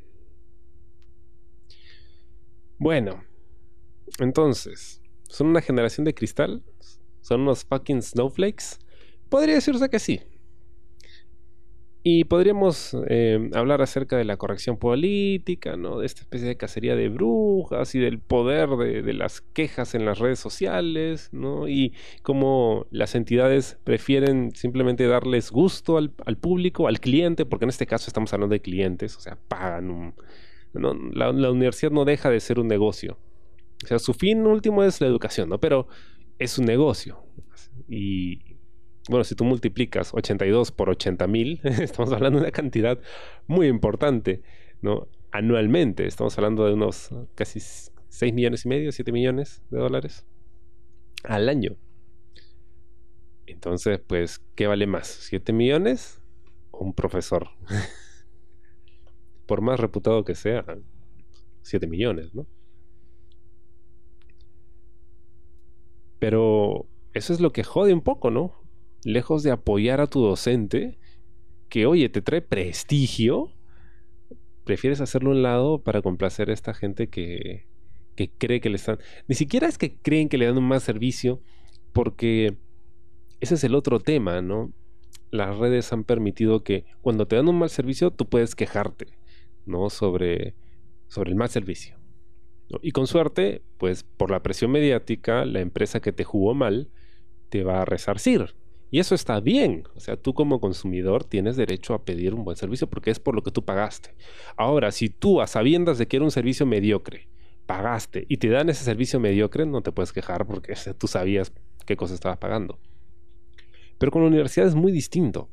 Bueno, 2.78 3.24
entonces, 4.20 5.02
¿son 5.28 5.48
una 5.48 5.60
generación 5.60 6.04
de 6.04 6.14
cristal? 6.14 6.62
¿Son 7.20 7.40
unos 7.40 7.64
fucking 7.64 8.02
snowflakes? 8.02 8.78
Podría 9.28 9.56
decirse 9.56 9.88
que 9.90 9.98
sí. 9.98 10.20
Y 12.02 12.24
podríamos 12.24 12.96
eh, 13.08 13.50
hablar 13.54 13.82
acerca 13.82 14.16
de 14.16 14.24
la 14.24 14.36
corrección 14.36 14.76
política, 14.78 15.76
¿no? 15.76 15.98
De 15.98 16.06
esta 16.06 16.20
especie 16.20 16.46
de 16.46 16.56
cacería 16.56 16.94
de 16.94 17.08
brujas 17.08 17.94
y 17.94 17.98
del 17.98 18.20
poder 18.20 18.70
de, 18.70 19.12
las 19.12 19.40
quejas 19.40 19.94
en 19.94 20.04
las 20.04 20.18
redes 20.18 20.38
sociales, 20.38 21.28
¿no? 21.32 21.68
Y 21.68 21.92
cómo 22.22 22.86
las 22.90 23.14
entidades 23.14 23.78
prefieren 23.84 24.52
simplemente 24.54 25.06
darles 25.06 25.50
gusto 25.50 25.98
al, 25.98 26.10
público, 26.40 26.86
al 26.86 27.00
cliente, 27.00 27.44
porque 27.44 27.64
en 27.64 27.70
este 27.70 27.86
caso 27.86 28.08
estamos 28.08 28.32
hablando 28.32 28.52
de 28.52 28.60
clientes, 28.60 29.16
o 29.16 29.20
sea, 29.20 29.36
pagan 29.48 29.90
un... 29.90 30.14
la, 30.72 31.32
la 31.32 31.50
universidad 31.50 31.90
no 31.90 32.04
deja 32.04 32.30
de 32.30 32.40
ser 32.40 32.60
un 32.60 32.68
negocio. 32.68 33.18
O 33.84 33.86
sea, 33.86 33.98
su 33.98 34.14
fin 34.14 34.46
último 34.46 34.82
es 34.82 35.00
la 35.00 35.06
educación, 35.08 35.48
¿no? 35.48 35.58
Pero 35.58 35.88
es 36.38 36.58
un 36.58 36.64
negocio. 36.64 37.22
Y, 37.88 38.40
bueno, 39.08 39.24
si 39.24 39.34
tú 39.34 39.44
multiplicas 39.44 40.12
82 40.12 40.72
por 40.72 40.90
80 40.90 41.26
mil, 41.26 41.60
estamos 41.64 42.12
hablando 42.12 42.38
de 42.38 42.44
una 42.44 42.52
cantidad 42.52 42.98
muy 43.46 43.66
importante, 43.66 44.42
¿no? 44.82 45.08
Anualmente, 45.30 46.06
estamos 46.06 46.36
hablando 46.38 46.66
de 46.66 46.74
unos 46.74 47.10
casi 47.34 47.60
6 47.60 48.34
millones 48.34 48.64
y 48.64 48.68
medio, 48.68 48.92
7 48.92 49.12
millones 49.12 49.62
de 49.70 49.78
dólares 49.78 50.26
al 51.24 51.48
año. 51.48 51.76
Entonces, 53.46 54.00
pues, 54.06 54.40
¿qué 54.54 54.66
vale 54.66 54.86
más? 54.86 55.30
¿7 55.32 55.52
millones 55.52 56.20
o 56.70 56.84
un 56.84 56.94
profesor? 56.94 57.48
Por 59.46 59.62
más 59.62 59.80
reputado 59.80 60.24
que 60.24 60.34
sea, 60.34 60.64
7 61.62 61.86
millones, 61.86 62.34
¿no? 62.34 62.46
Pero 66.18 66.86
eso 67.14 67.32
es 67.32 67.40
lo 67.40 67.52
que 67.52 67.64
jode 67.64 67.94
un 67.94 68.02
poco, 68.02 68.30
¿no? 68.30 68.57
Lejos 69.04 69.42
de 69.42 69.50
apoyar 69.50 70.00
a 70.00 70.06
tu 70.06 70.20
docente, 70.20 70.98
que 71.68 71.86
oye, 71.86 72.08
te 72.08 72.22
trae 72.22 72.40
prestigio, 72.40 73.52
prefieres 74.64 75.00
hacerlo 75.00 75.30
a 75.30 75.34
un 75.34 75.42
lado 75.42 75.82
para 75.82 76.02
complacer 76.02 76.50
a 76.50 76.54
esta 76.54 76.74
gente 76.74 77.08
que, 77.08 77.66
que 78.16 78.30
cree 78.30 78.60
que 78.60 78.70
le 78.70 78.76
están... 78.76 78.98
Ni 79.28 79.34
siquiera 79.34 79.68
es 79.68 79.78
que 79.78 79.96
creen 79.96 80.28
que 80.28 80.38
le 80.38 80.46
dan 80.46 80.58
un 80.58 80.64
más 80.64 80.82
servicio, 80.82 81.40
porque 81.92 82.56
ese 83.40 83.54
es 83.54 83.64
el 83.64 83.74
otro 83.74 84.00
tema, 84.00 84.42
¿no? 84.42 84.72
Las 85.30 85.56
redes 85.56 85.92
han 85.92 86.04
permitido 86.04 86.64
que 86.64 86.84
cuando 87.00 87.26
te 87.26 87.36
dan 87.36 87.48
un 87.48 87.58
mal 87.58 87.70
servicio, 87.70 88.10
tú 88.10 88.28
puedes 88.28 88.54
quejarte, 88.54 89.06
¿no? 89.66 89.90
Sobre, 89.90 90.54
sobre 91.06 91.30
el 91.30 91.36
mal 91.36 91.48
servicio. 91.48 91.96
Y 92.82 92.90
con 92.90 93.06
suerte, 93.06 93.62
pues 93.78 94.02
por 94.02 94.30
la 94.30 94.42
presión 94.42 94.70
mediática, 94.70 95.44
la 95.44 95.60
empresa 95.60 96.00
que 96.00 96.12
te 96.12 96.24
jugó 96.24 96.54
mal 96.54 96.90
te 97.48 97.62
va 97.62 97.82
a 97.82 97.84
resarcir, 97.84 98.54
y 98.90 99.00
eso 99.00 99.14
está 99.14 99.40
bien. 99.40 99.84
O 99.94 100.00
sea, 100.00 100.16
tú 100.16 100.34
como 100.34 100.60
consumidor 100.60 101.24
tienes 101.24 101.56
derecho 101.56 101.94
a 101.94 102.04
pedir 102.04 102.34
un 102.34 102.44
buen 102.44 102.56
servicio 102.56 102.88
porque 102.88 103.10
es 103.10 103.20
por 103.20 103.34
lo 103.34 103.42
que 103.42 103.50
tú 103.50 103.64
pagaste. 103.64 104.14
Ahora, 104.56 104.92
si 104.92 105.08
tú 105.10 105.40
a 105.40 105.46
sabiendas 105.46 105.98
de 105.98 106.06
que 106.06 106.16
era 106.16 106.24
un 106.24 106.30
servicio 106.30 106.64
mediocre, 106.64 107.28
pagaste 107.66 108.24
y 108.28 108.38
te 108.38 108.48
dan 108.48 108.70
ese 108.70 108.84
servicio 108.84 109.20
mediocre, 109.20 109.66
no 109.66 109.82
te 109.82 109.92
puedes 109.92 110.12
quejar 110.12 110.46
porque 110.46 110.74
tú 110.96 111.06
sabías 111.06 111.52
qué 111.84 111.96
cosa 111.96 112.14
estabas 112.14 112.38
pagando. 112.38 112.78
Pero 113.98 114.10
con 114.10 114.22
la 114.22 114.28
universidad 114.28 114.66
es 114.66 114.74
muy 114.74 114.92
distinto. 114.92 115.48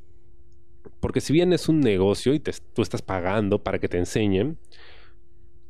Porque 1.00 1.20
si 1.20 1.34
bien 1.34 1.52
es 1.52 1.68
un 1.68 1.82
negocio 1.82 2.34
y 2.34 2.40
tú 2.40 2.82
estás 2.82 3.02
pagando 3.02 3.64
para 3.64 3.80
que 3.80 3.90
te 3.90 3.98
enseñen, 3.98 4.58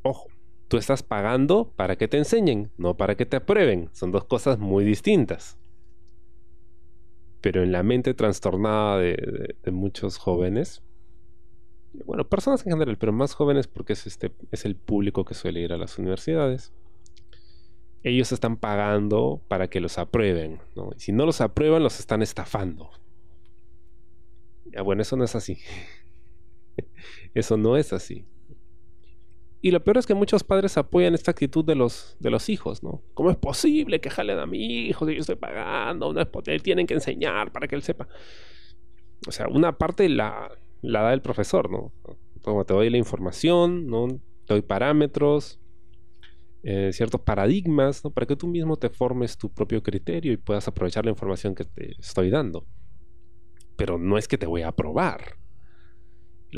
ojo, 0.04 0.28
tú 0.68 0.78
estás 0.78 1.02
pagando 1.02 1.72
para 1.76 1.96
que 1.96 2.08
te 2.08 2.18
enseñen, 2.18 2.70
no 2.78 2.96
para 2.96 3.16
que 3.16 3.26
te 3.26 3.38
aprueben. 3.38 3.90
Son 3.94 4.12
dos 4.12 4.26
cosas 4.26 4.60
muy 4.60 4.86
distintas 4.86 5.58
pero 7.46 7.62
en 7.62 7.72
la 7.72 7.84
mente 7.84 8.16
trastornada 8.16 8.98
de, 8.98 9.56
muchos 9.72 10.18
jóvenes, 10.18 10.82
bueno, 12.04 12.28
personas 12.28 12.66
en 12.66 12.72
general, 12.72 12.98
pero 12.98 13.14
más 13.14 13.36
jóvenes 13.36 13.68
porque 13.68 13.94
es, 13.94 14.08
este, 14.08 14.32
es 14.50 14.66
el 14.66 14.76
público 14.76 15.26
que 15.26 15.36
suele 15.36 15.60
ir 15.60 15.72
a 15.72 15.78
las 15.78 16.00
universidades, 16.00 16.74
ellos 18.02 18.32
están 18.32 18.58
pagando 18.58 19.44
para 19.48 19.68
que 19.68 19.80
los 19.80 20.00
aprueben, 20.00 20.60
¿no? 20.76 20.90
Y 20.98 21.00
si 21.00 21.12
no 21.12 21.28
los 21.28 21.40
aprueban, 21.40 21.84
los 21.84 22.00
están 22.00 22.24
estafando. 22.24 22.90
Ya, 24.74 24.82
bueno, 24.82 25.04
eso 25.04 25.16
no 25.16 25.24
es 25.24 25.36
así. 25.36 25.60
eso 27.36 27.58
no 27.58 27.78
es 27.78 27.94
así. 27.94 28.26
Y 29.66 29.72
lo 29.72 29.84
peor 29.84 29.98
es 29.98 30.06
que 30.06 30.14
muchos 30.14 30.44
padres 30.44 30.78
apoyan 30.78 31.16
esta 31.16 31.32
actitud 31.32 31.66
de 31.66 31.74
los, 31.74 32.18
de 32.20 32.30
los 32.30 32.50
hijos, 32.50 32.84
¿no? 32.84 33.02
¿Cómo 33.16 33.32
es 33.32 33.36
posible 33.36 34.00
que 34.00 34.12
jalen 34.12 34.38
a 34.38 34.46
mi 34.46 34.64
hijo 34.64 35.08
si 35.08 35.16
yo 35.16 35.22
estoy 35.22 35.38
pagando? 35.38 36.14
No 36.14 36.22
es 36.22 36.28
porque 36.28 36.60
tienen 36.60 36.86
que 36.86 36.94
enseñar 36.94 37.52
para 37.52 37.68
que 37.68 37.74
él 37.74 37.82
sepa. 37.82 38.08
O 39.28 39.32
sea, 39.32 39.48
una 39.48 39.76
parte 39.76 40.08
la, 40.08 40.52
la 40.84 41.02
da 41.02 41.14
el 41.14 41.24
profesor, 41.24 41.72
¿no? 41.72 41.92
Como 42.44 42.64
te 42.64 42.76
doy 42.76 42.92
la 42.92 42.98
información, 42.98 43.88
¿no? 43.88 44.08
Te 44.46 44.54
doy 44.54 44.62
parámetros, 44.62 45.60
eh, 46.62 46.92
ciertos 46.94 47.22
paradigmas, 47.22 48.04
¿no? 48.04 48.12
Para 48.12 48.28
que 48.28 48.36
tú 48.36 48.46
mismo 48.46 48.78
te 48.78 48.92
formes 48.92 49.36
tu 49.36 49.52
propio 49.52 49.82
criterio 49.82 50.32
y 50.32 50.38
puedas 50.38 50.68
aprovechar 50.68 51.06
la 51.06 51.10
información 51.10 51.56
que 51.56 51.66
te 51.66 52.00
estoy 52.00 52.30
dando. 52.30 52.68
Pero 53.78 53.98
no 53.98 54.20
es 54.20 54.28
que 54.28 54.38
te 54.38 54.46
voy 54.46 54.62
a 54.62 54.68
aprobar 54.68 55.38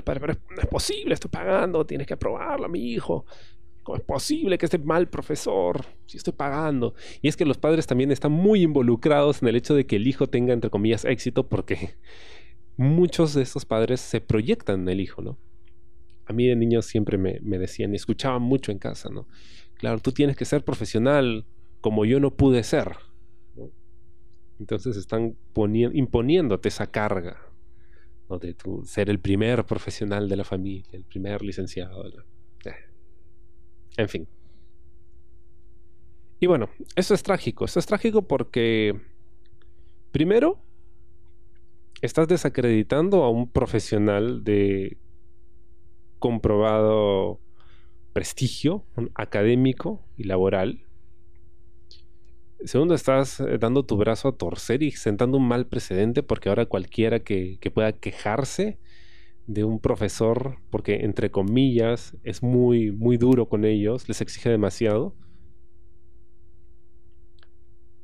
pero 0.03 0.27
no 0.27 0.61
es 0.61 0.67
posible, 0.67 1.13
estoy 1.13 1.31
pagando, 1.31 1.85
tienes 1.85 2.07
que 2.07 2.13
aprobarlo 2.13 2.67
mi 2.69 2.91
hijo. 2.91 3.25
¿Cómo 3.83 3.97
es 3.97 4.03
posible 4.03 4.57
que 4.57 4.65
esté 4.65 4.79
mal 4.79 5.07
profesor 5.07 5.85
si 6.07 6.17
estoy 6.17 6.33
pagando? 6.33 6.93
Y 7.21 7.29
es 7.29 7.37
que 7.37 7.45
los 7.45 7.57
padres 7.57 7.87
también 7.87 8.11
están 8.11 8.33
muy 8.33 8.63
involucrados 8.63 9.41
en 9.41 9.47
el 9.47 9.55
hecho 9.55 9.75
de 9.75 9.85
que 9.85 9.95
el 9.95 10.07
hijo 10.07 10.27
tenga, 10.27 10.53
entre 10.53 10.69
comillas, 10.69 11.05
éxito 11.05 11.47
porque 11.47 11.95
muchos 12.75 13.33
de 13.33 13.43
estos 13.43 13.63
padres 13.63 14.01
se 14.01 14.19
proyectan 14.19 14.81
en 14.81 14.89
el 14.89 14.99
hijo, 14.99 15.21
¿no? 15.21 15.37
A 16.25 16.33
mí 16.33 16.47
de 16.47 16.57
niño 16.57 16.81
siempre 16.81 17.17
me, 17.17 17.39
decían 17.39 17.93
y 17.93 17.95
escuchaban 17.95 18.41
mucho 18.41 18.73
en 18.73 18.79
casa, 18.79 19.09
¿no? 19.09 19.25
Claro, 19.75 19.99
tú 19.99 20.11
tienes 20.11 20.35
que 20.35 20.43
ser 20.43 20.65
profesional 20.65 21.45
como 21.79 22.03
yo 22.03 22.19
no 22.19 22.31
pude 22.31 22.63
ser. 22.63 22.97
Entonces 24.59 24.97
están 24.97 25.37
imponiéndote 25.93 26.67
esa 26.67 26.87
carga 26.87 27.46
de 28.29 28.53
tu 28.53 28.83
ser 28.85 29.09
el 29.09 29.19
primer 29.19 29.65
profesional 29.65 30.27
de 30.27 30.35
la 30.35 30.43
familia, 30.43 30.83
el 30.91 31.05
primer 31.05 31.41
licenciado. 31.41 32.05
Eh. 32.65 32.71
En 33.95 34.09
fin. 34.09 34.27
Y 36.39 36.47
bueno, 36.47 36.69
eso 36.95 37.13
es 37.13 37.23
trágico. 37.23 37.65
Eso 37.65 37.79
es 37.79 37.85
trágico 37.85 38.27
porque, 38.27 38.99
primero, 40.11 40.59
estás 42.01 42.27
desacreditando 42.27 43.23
a 43.23 43.29
un 43.29 43.49
profesional 43.49 44.43
de 44.43 44.97
comprobado 46.19 47.39
prestigio 48.13 48.83
académico 49.15 50.03
y 50.17 50.23
laboral 50.23 50.86
Segundo, 52.65 52.95
estás 52.95 53.39
eh, 53.39 53.57
dando 53.59 53.85
tu 53.85 53.97
brazo 53.97 54.29
a 54.29 54.37
torcer 54.37 54.81
y 54.81 54.91
sentando 54.91 55.37
un 55.37 55.47
mal 55.47 55.67
precedente 55.67 56.23
porque 56.23 56.49
ahora 56.49 56.65
cualquiera 56.65 57.19
que, 57.19 57.59
pueda 57.73 57.93
quejarse 57.93 58.79
de 59.45 59.63
un 59.63 59.79
profesor, 59.79 60.57
porque 60.69 60.95
entre 61.05 61.31
comillas 61.31 62.17
es 62.23 62.43
muy, 62.43 62.91
muy 62.91 63.17
duro 63.17 63.47
con 63.47 63.63
ellos, 63.63 64.07
les 64.09 64.21
exige 64.21 64.49
demasiado, 64.49 65.15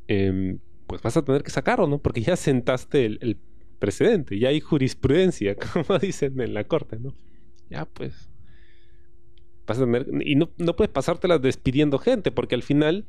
em, 0.07 0.60
pues 0.88 1.01
vas 1.01 1.17
a 1.17 1.25
tener 1.25 1.43
que 1.43 1.51
sacarlo, 1.51 1.88
¿no? 1.88 2.00
Porque 2.01 2.22
ya 2.22 2.36
sentaste 2.36 3.05
el, 3.05 3.38
precedente, 3.79 4.39
ya 4.39 4.50
hay 4.50 4.62
jurisprudencia, 4.62 5.55
como 5.74 6.00
dicen 6.00 6.39
en 6.39 6.53
la 6.53 6.63
corte, 6.65 7.00
¿no? 7.00 7.15
Ya 7.69 7.86
pues. 7.86 8.29
Vas 9.67 9.77
a 9.79 9.81
tener. 9.86 10.07
Y 10.25 10.36
no, 10.36 10.51
no 10.57 10.75
puedes 10.75 10.91
pasártelas 10.91 11.41
despidiendo 11.41 11.98
gente, 12.00 12.31
porque 12.31 12.55
al 12.55 12.63
final 12.63 13.07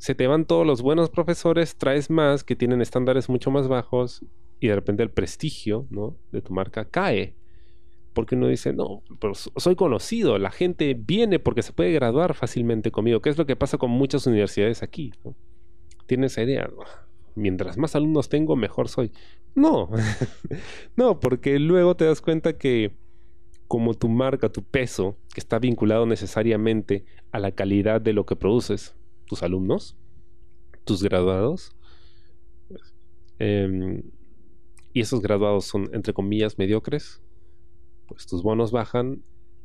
se 0.00 0.14
te 0.14 0.26
van 0.26 0.46
todos 0.46 0.66
los 0.66 0.80
buenos 0.80 1.10
profesores, 1.10 1.76
traes 1.76 2.08
más 2.08 2.42
que 2.42 2.56
tienen 2.56 2.80
estándares 2.80 3.28
mucho 3.28 3.50
más 3.50 3.68
bajos 3.68 4.24
y 4.58 4.68
de 4.68 4.74
repente 4.74 5.02
el 5.02 5.10
prestigio 5.10 5.86
de 6.32 6.40
tu 6.40 6.54
marca 6.54 6.86
cae. 6.86 7.34
Porque 8.14 8.34
uno 8.34 8.48
dice, 8.48 8.72
no, 8.72 9.02
pero 9.20 9.34
soy 9.34 9.76
conocido, 9.76 10.38
la 10.38 10.50
gente 10.50 10.94
viene 10.94 11.38
porque 11.38 11.60
se 11.60 11.74
puede 11.74 11.92
graduar 11.92 12.32
fácilmente 12.32 12.90
conmigo, 12.90 13.20
que 13.20 13.28
es 13.28 13.36
lo 13.36 13.44
que 13.44 13.56
pasa 13.56 13.76
con 13.76 13.90
muchas 13.90 14.26
universidades 14.26 14.82
aquí. 14.82 15.12
¿no? 15.22 15.34
Tienen 16.06 16.24
esa 16.24 16.42
idea, 16.42 16.70
mientras 17.34 17.76
más 17.76 17.94
alumnos 17.94 18.30
tengo, 18.30 18.56
mejor 18.56 18.88
soy. 18.88 19.12
No, 19.54 19.90
no, 20.96 21.20
porque 21.20 21.58
luego 21.58 21.94
te 21.94 22.06
das 22.06 22.22
cuenta 22.22 22.56
que 22.56 22.92
como 23.68 23.92
tu 23.92 24.08
marca, 24.08 24.48
tu 24.48 24.62
peso, 24.62 25.18
que 25.34 25.40
está 25.40 25.58
vinculado 25.58 26.06
necesariamente 26.06 27.04
a 27.32 27.38
la 27.38 27.52
calidad 27.52 28.00
de 28.00 28.14
lo 28.14 28.24
que 28.24 28.34
produces, 28.34 28.96
tus 29.30 29.44
alumnos, 29.44 29.96
tus 30.84 31.04
graduados. 31.04 31.76
Em, 33.38 34.02
y 34.92 35.00
esos 35.00 35.22
graduados 35.22 35.66
son, 35.66 35.88
entre 35.94 36.12
comillas, 36.12 36.58
mediocres, 36.58 37.22
pues 38.08 38.26
tus 38.26 38.42
bonos 38.42 38.72
bajan 38.72 39.22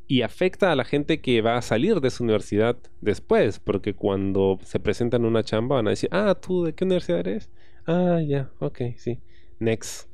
y 0.07 0.21
afecta 0.21 0.71
a 0.71 0.75
la 0.75 0.85
gente 0.85 1.19
que 1.19 1.41
va 1.41 1.57
a 1.57 1.63
salir 1.63 1.99
de 1.99 2.11
su 2.11 2.23
universidad 2.23 2.77
después, 3.01 3.59
porque 3.59 3.95
cuando 3.95 4.59
se 4.61 4.79
presentan 4.79 5.25
una 5.25 5.43
chamba 5.43 5.77
van 5.77 5.87
a 5.87 5.89
decir, 5.89 6.09
ah, 6.11 6.35
¿tú 6.39 6.63
de 6.63 6.75
qué 6.75 6.83
universidad 6.83 7.21
eres? 7.21 7.49
Ah, 7.87 8.21
ya, 8.21 8.51
ok, 8.59 8.81
sí, 8.97 9.19
next. 9.59 10.07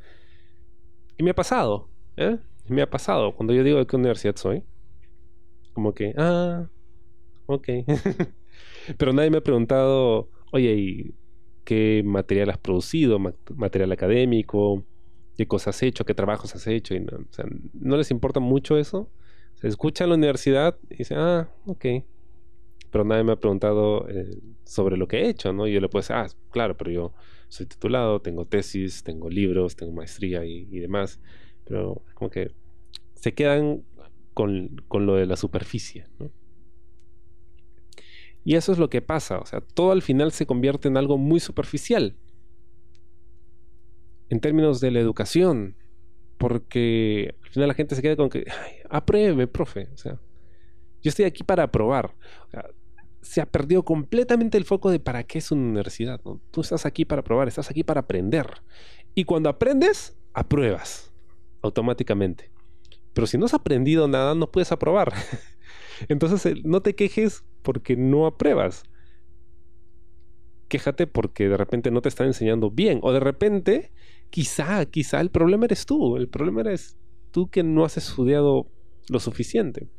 Y 1.17 1.24
me 1.24 1.31
ha 1.31 1.36
pasado, 1.36 1.89
¿eh? 2.15 2.38
Me 2.70 2.81
ha 2.81 2.89
pasado 2.89 3.36
cuando 3.36 3.53
yo 3.53 3.65
digo 3.65 3.79
de 3.79 3.86
qué 3.86 3.98
universidad 3.98 4.38
soy. 4.38 4.63
Como 5.74 5.93
que, 5.93 6.13
ah, 6.17 6.70
ok. 7.48 7.67
Pero 8.97 9.13
nadie 9.13 9.29
me 9.29 9.38
ha 9.38 9.43
preguntado, 9.43 10.29
oye, 10.51 10.73
¿y 10.73 11.13
qué 11.63 12.01
material 12.05 12.50
has 12.50 12.57
producido? 12.57 13.19
¿Material 13.55 13.91
académico? 13.91 14.83
¿Qué 15.38 15.47
cosas 15.47 15.75
has 15.75 15.83
hecho? 15.83 16.05
¿Qué 16.05 16.13
trabajos 16.13 16.55
has 16.55 16.67
hecho? 16.67 16.95
Y 16.95 17.00
no, 17.00 17.17
o 17.17 17.33
sea, 17.33 17.45
¿no 17.73 17.97
les 17.97 18.11
importa 18.11 18.39
mucho 18.39 18.77
eso? 18.77 19.09
Se 19.55 19.67
escucha 19.67 20.03
en 20.03 20.09
la 20.11 20.15
universidad 20.15 20.77
y 20.89 20.97
dice, 20.97 21.15
ah, 21.17 21.50
ok. 21.65 21.85
Pero 22.91 23.05
nadie 23.05 23.23
me 23.23 23.31
ha 23.31 23.39
preguntado 23.39 24.07
eh, 24.09 24.38
sobre 24.65 24.97
lo 24.97 25.07
que 25.07 25.21
he 25.21 25.29
hecho, 25.29 25.53
¿no? 25.53 25.67
Y 25.67 25.73
yo 25.73 25.79
le 25.79 25.88
puedo 25.88 26.01
decir, 26.01 26.15
ah, 26.15 26.27
claro, 26.50 26.75
pero 26.75 26.91
yo 26.91 27.13
soy 27.47 27.65
titulado, 27.65 28.21
tengo 28.21 28.45
tesis, 28.45 29.03
tengo 29.03 29.29
libros, 29.29 29.75
tengo 29.75 29.93
maestría 29.93 30.45
y, 30.45 30.67
y 30.69 30.79
demás. 30.79 31.19
Pero 31.65 32.01
como 32.15 32.29
que 32.29 32.51
se 33.15 33.33
quedan 33.33 33.83
con, 34.33 34.81
con 34.88 35.05
lo 35.05 35.15
de 35.15 35.25
la 35.25 35.38
superficie, 35.38 36.07
¿no? 36.19 36.31
Y 38.43 38.55
eso 38.55 38.71
es 38.71 38.79
lo 38.79 38.89
que 38.89 39.01
pasa, 39.01 39.38
o 39.38 39.45
sea, 39.45 39.62
todo 39.62 39.91
al 39.91 40.01
final 40.01 40.31
se 40.31 40.45
convierte 40.45 40.88
en 40.88 40.98
algo 40.98 41.17
muy 41.17 41.39
superficial. 41.39 42.15
En 44.29 44.39
términos 44.39 44.79
de 44.79 44.91
la 44.91 45.00
educación, 45.00 45.75
porque 46.38 47.36
al 47.43 47.50
final 47.50 47.67
la 47.67 47.74
gente 47.75 47.95
se 47.95 48.01
queda 48.01 48.15
con 48.15 48.29
que, 48.29 48.45
Ay, 48.50 48.74
apruebe, 48.89 49.45
profe, 49.45 49.89
o 49.93 49.98
sea, 49.98 50.19
yo 51.03 51.10
estoy 51.10 51.25
aquí 51.25 51.43
para 51.43 51.63
aprobar. 51.63 52.15
se 53.21 53.41
ha 53.41 53.45
perdido 53.45 53.83
completamente 53.83 54.57
el 54.57 54.65
foco 54.65 54.89
de 54.89 55.00
para 55.00 55.24
qué 55.24 55.38
es 55.38 55.51
una 55.51 55.62
universidad. 55.62 56.19
Tú 56.50 56.62
estás 56.62 56.86
aquí 56.88 57.05
para 57.05 57.21
aprobar, 57.21 57.48
estás 57.48 57.69
aquí 57.69 57.83
para 57.83 58.01
aprender. 58.01 58.48
Y 59.13 59.25
cuando 59.25 59.50
aprendes, 59.50 60.17
apruebas 60.33 61.12
automáticamente. 61.62 62.51
Pero 63.13 63.27
si 63.27 63.38
no 63.38 63.45
has 63.45 63.53
aprendido 63.53 64.07
nada, 64.07 64.33
no 64.36 64.51
puedes 64.51 64.71
aprobar. 64.71 65.13
Entonces, 66.10 66.63
no 66.63 66.81
te 66.81 66.95
quejes 66.95 67.43
porque 67.62 67.96
no 67.96 68.25
apruebas. 68.25 68.84
Quéjate 70.68 71.08
porque 71.08 71.50
de 71.50 71.58
repente 71.58 71.91
no 71.91 72.01
te 72.01 72.10
están 72.10 72.27
enseñando 72.27 72.72
bien. 72.72 73.00
O 73.03 73.12
de 73.12 73.20
repente, 73.20 73.91
quizá, 74.30 74.86
quizá 74.86 75.20
el 75.22 75.30
problema 75.30 75.65
eres 75.65 75.86
tú. 75.86 76.18
El 76.18 76.27
problema 76.27 76.62
eres 76.62 76.98
tú 77.32 77.50
que 77.50 77.63
no 77.63 77.84
has 77.84 77.98
estudiado 77.98 78.68
lo 79.10 79.20
suficiente. 79.20 79.89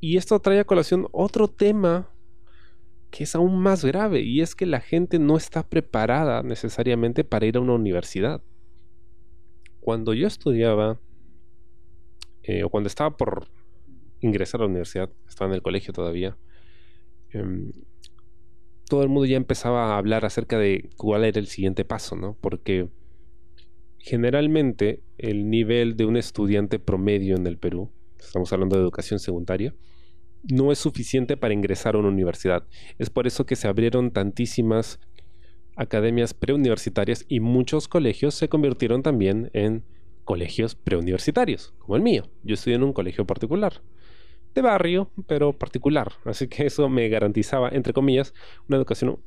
Y 0.00 0.16
esto 0.16 0.38
trae 0.40 0.60
a 0.60 0.64
colación 0.64 1.08
otro 1.12 1.48
tema 1.48 2.10
que 3.10 3.24
es 3.24 3.34
aún 3.34 3.58
más 3.58 3.84
grave 3.84 4.20
y 4.20 4.40
es 4.40 4.54
que 4.54 4.66
la 4.66 4.80
gente 4.80 5.18
no 5.18 5.36
está 5.36 5.66
preparada 5.66 6.42
necesariamente 6.42 7.24
para 7.24 7.46
ir 7.46 7.56
a 7.56 7.60
una 7.60 7.74
universidad. 7.74 8.42
Cuando 9.80 10.12
yo 10.12 10.26
estudiaba, 10.26 11.00
eh, 12.42 12.64
o 12.64 12.68
cuando 12.68 12.88
estaba 12.88 13.16
por 13.16 13.48
ingresar 14.20 14.60
a 14.60 14.64
la 14.64 14.70
universidad, 14.70 15.10
estaba 15.28 15.50
en 15.50 15.54
el 15.54 15.62
colegio 15.62 15.92
todavía, 15.92 16.36
em, 17.30 17.72
todo 18.88 19.02
el 19.02 19.08
mundo 19.08 19.26
ya 19.26 19.36
empezaba 19.36 19.94
a 19.94 19.98
hablar 19.98 20.24
acerca 20.24 20.58
de 20.58 20.90
cuál 20.96 21.24
era 21.24 21.38
el 21.38 21.46
siguiente 21.46 21.84
paso, 21.84 22.16
¿no? 22.16 22.36
Porque 22.40 22.88
generalmente 23.98 25.02
el 25.18 25.50
nivel 25.50 25.96
de 25.96 26.04
un 26.04 26.16
estudiante 26.16 26.78
promedio 26.78 27.36
en 27.36 27.46
el 27.46 27.58
Perú, 27.58 27.90
estamos 28.18 28.52
hablando 28.52 28.76
de 28.76 28.82
educación 28.82 29.18
secundaria, 29.18 29.74
no 30.48 30.70
es 30.70 30.78
suficiente 30.78 31.36
para 31.36 31.54
ingresar 31.54 31.96
a 31.96 31.98
una 31.98 32.08
universidad. 32.08 32.64
Es 32.98 33.10
por 33.10 33.26
eso 33.26 33.46
que 33.46 33.56
se 33.56 33.66
abrieron 33.66 34.12
tantísimas 34.12 35.00
academias 35.74 36.34
preuniversitarias 36.34 37.24
y 37.28 37.40
muchos 37.40 37.88
colegios 37.88 38.34
se 38.34 38.48
convirtieron 38.48 39.02
también 39.02 39.50
en 39.52 39.82
colegios 40.24 40.76
preuniversitarios, 40.76 41.74
como 41.78 41.96
el 41.96 42.02
mío. 42.02 42.28
Yo 42.44 42.54
estudié 42.54 42.76
en 42.76 42.84
un 42.84 42.92
colegio 42.92 43.26
particular 43.26 43.82
de 44.56 44.62
barrio, 44.62 45.10
pero 45.28 45.52
particular. 45.52 46.14
Así 46.24 46.48
que 46.48 46.66
eso 46.66 46.88
me 46.88 47.08
garantizaba, 47.08 47.68
entre 47.68 47.92
comillas, 47.92 48.34
una 48.68 48.78
educación 48.78 49.20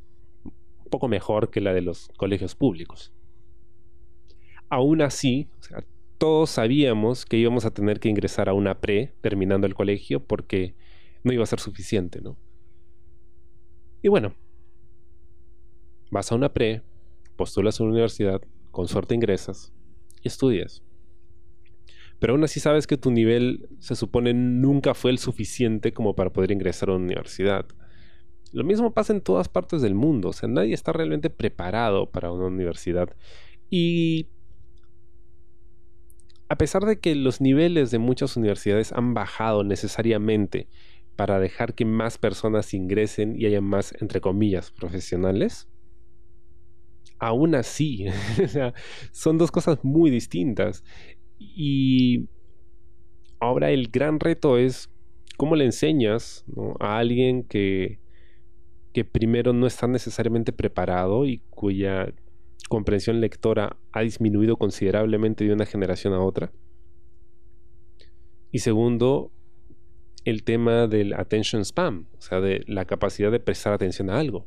un 0.43 0.89
poco 0.89 1.07
mejor 1.07 1.51
que 1.51 1.61
la 1.61 1.71
de 1.71 1.81
los 1.81 2.09
colegios 2.17 2.55
públicos. 2.55 3.13
Aún 4.69 5.01
así, 5.01 5.47
todos 6.17 6.49
sabíamos 6.49 7.25
que 7.25 7.37
íbamos 7.37 7.65
a 7.65 7.71
tener 7.71 7.99
que 7.99 8.09
ingresar 8.09 8.49
a 8.49 8.53
una 8.53 8.81
pre 8.81 9.13
terminando 9.21 9.67
el 9.67 9.75
colegio 9.75 10.19
porque 10.19 10.75
no 11.23 11.31
iba 11.31 11.43
a 11.43 11.47
ser 11.47 11.59
suficiente, 11.59 12.21
¿no? 12.21 12.35
Y 14.01 14.07
bueno, 14.07 14.33
vas 16.09 16.31
a 16.31 16.35
una 16.35 16.53
pre, 16.53 16.81
postulas 17.35 17.79
a 17.79 17.83
una 17.83 17.93
universidad, 17.93 18.41
con 18.71 18.87
suerte 18.87 19.13
ingresas 19.13 19.73
y 20.23 20.27
estudias. 20.27 20.83
Pero 22.19 22.33
aún 22.33 22.43
así 22.43 22.59
sabes 22.59 22.85
que 22.85 22.97
tu 22.97 23.11
nivel 23.11 23.69
se 23.79 23.95
supone 23.95 24.33
nunca 24.33 24.93
fue 24.93 25.11
el 25.11 25.19
suficiente 25.19 25.93
como 25.93 26.15
para 26.15 26.31
poder 26.31 26.51
ingresar 26.51 26.89
a 26.89 26.93
una 26.93 27.05
universidad. 27.05 27.65
Lo 28.51 28.63
mismo 28.63 28.93
pasa 28.93 29.13
en 29.13 29.21
todas 29.21 29.47
partes 29.47 29.81
del 29.81 29.95
mundo, 29.95 30.29
o 30.29 30.33
sea, 30.33 30.49
nadie 30.49 30.73
está 30.73 30.91
realmente 30.91 31.29
preparado 31.29 32.09
para 32.09 32.31
una 32.31 32.45
universidad. 32.45 33.15
Y 33.69 34.27
a 36.49 36.57
pesar 36.57 36.83
de 36.85 36.99
que 36.99 37.13
los 37.15 37.41
niveles 37.41 37.91
de 37.91 37.99
muchas 37.99 38.35
universidades 38.35 38.91
han 38.91 39.13
bajado 39.13 39.63
necesariamente 39.63 40.67
para 41.15 41.39
dejar 41.39 41.75
que 41.75 41.85
más 41.85 42.17
personas 42.17 42.73
ingresen 42.73 43.35
y 43.39 43.45
haya 43.45 43.61
más, 43.61 43.93
entre 44.01 44.19
comillas, 44.19 44.71
profesionales, 44.71 45.69
aún 47.19 47.53
así, 47.55 48.05
son 49.11 49.37
dos 49.37 49.51
cosas 49.51 49.79
muy 49.83 50.09
distintas. 50.09 50.83
Y 51.39 52.27
ahora 53.39 53.71
el 53.71 53.87
gran 53.87 54.19
reto 54.19 54.57
es 54.57 54.89
cómo 55.37 55.55
le 55.55 55.65
enseñas 55.65 56.45
a 56.79 56.97
alguien 56.97 57.43
que, 57.43 57.99
que 58.93 59.05
primero 59.05 59.53
no 59.53 59.65
está 59.65 59.87
necesariamente 59.87 60.51
preparado 60.51 61.25
y 61.25 61.41
cuya 61.49 62.13
comprensión 62.67 63.21
lectora 63.21 63.77
ha 63.91 64.01
disminuido 64.01 64.57
considerablemente 64.57 65.45
de 65.45 65.53
una 65.53 65.65
generación 65.65 66.13
a 66.13 66.19
otra. 66.19 66.51
Y 68.51 68.59
segundo, 68.59 69.31
el 70.25 70.43
tema 70.43 70.87
del 70.87 71.13
attention 71.13 71.63
spam, 71.63 72.07
o 72.17 72.21
sea, 72.21 72.41
de 72.41 72.63
la 72.67 72.85
capacidad 72.85 73.31
de 73.31 73.39
prestar 73.39 73.73
atención 73.73 74.09
a 74.09 74.19
algo. 74.19 74.45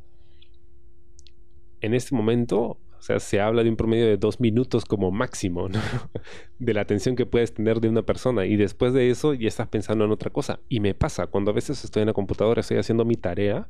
En 1.81 1.93
este 1.93 2.15
momento, 2.15 2.77
o 3.03 3.05
sea, 3.05 3.19
se 3.19 3.41
habla 3.41 3.65
de 3.65 3.69
un 3.69 3.75
promedio 3.75 4.05
de 4.05 4.15
dos 4.15 4.39
minutos 4.39 4.85
como 4.85 5.11
máximo, 5.11 5.67
de 6.59 6.73
la 6.73 6.79
atención 6.79 7.17
que 7.17 7.25
puedes 7.25 7.53
tener 7.53 7.81
de 7.81 7.89
una 7.89 8.03
persona. 8.03 8.45
Y 8.45 8.55
después 8.55 8.93
de 8.93 9.09
eso 9.09 9.33
ya 9.33 9.49
estás 9.49 9.67
pensando 9.67 10.05
en 10.05 10.11
otra 10.11 10.29
cosa. 10.29 10.61
Y 10.69 10.79
me 10.79 10.93
pasa, 10.93 11.27
cuando 11.27 11.51
a 11.51 11.53
veces 11.53 11.83
estoy 11.83 12.03
en 12.03 12.07
la 12.07 12.13
computadora, 12.13 12.61
estoy 12.61 12.77
haciendo 12.77 13.03
mi 13.03 13.15
tarea, 13.15 13.67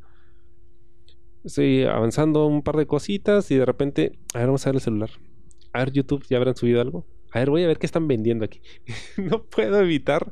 estoy 1.44 1.84
avanzando 1.86 2.46
un 2.46 2.62
par 2.62 2.78
de 2.78 2.86
cositas 2.86 3.50
y 3.50 3.56
de 3.56 3.66
repente, 3.66 4.20
a 4.36 4.38
ver, 4.38 4.46
vamos 4.50 4.68
a 4.68 4.70
ver 4.70 4.75
el 4.75 4.82
celular. 4.82 5.10
A 5.72 5.80
ver, 5.80 5.92
YouTube, 5.94 6.24
¿ya 6.30 6.38
habrán 6.38 6.56
subido 6.56 6.80
algo? 6.80 7.08
A 7.32 7.40
ver, 7.40 7.50
voy 7.50 7.63
a 7.63 7.68
ver 7.68 7.80
qué 7.80 7.88
están 7.88 8.08
vendiendo 8.08 8.46
aquí. 8.46 8.62
no 9.18 9.46
puedo 9.46 9.82
evitar 9.82 10.32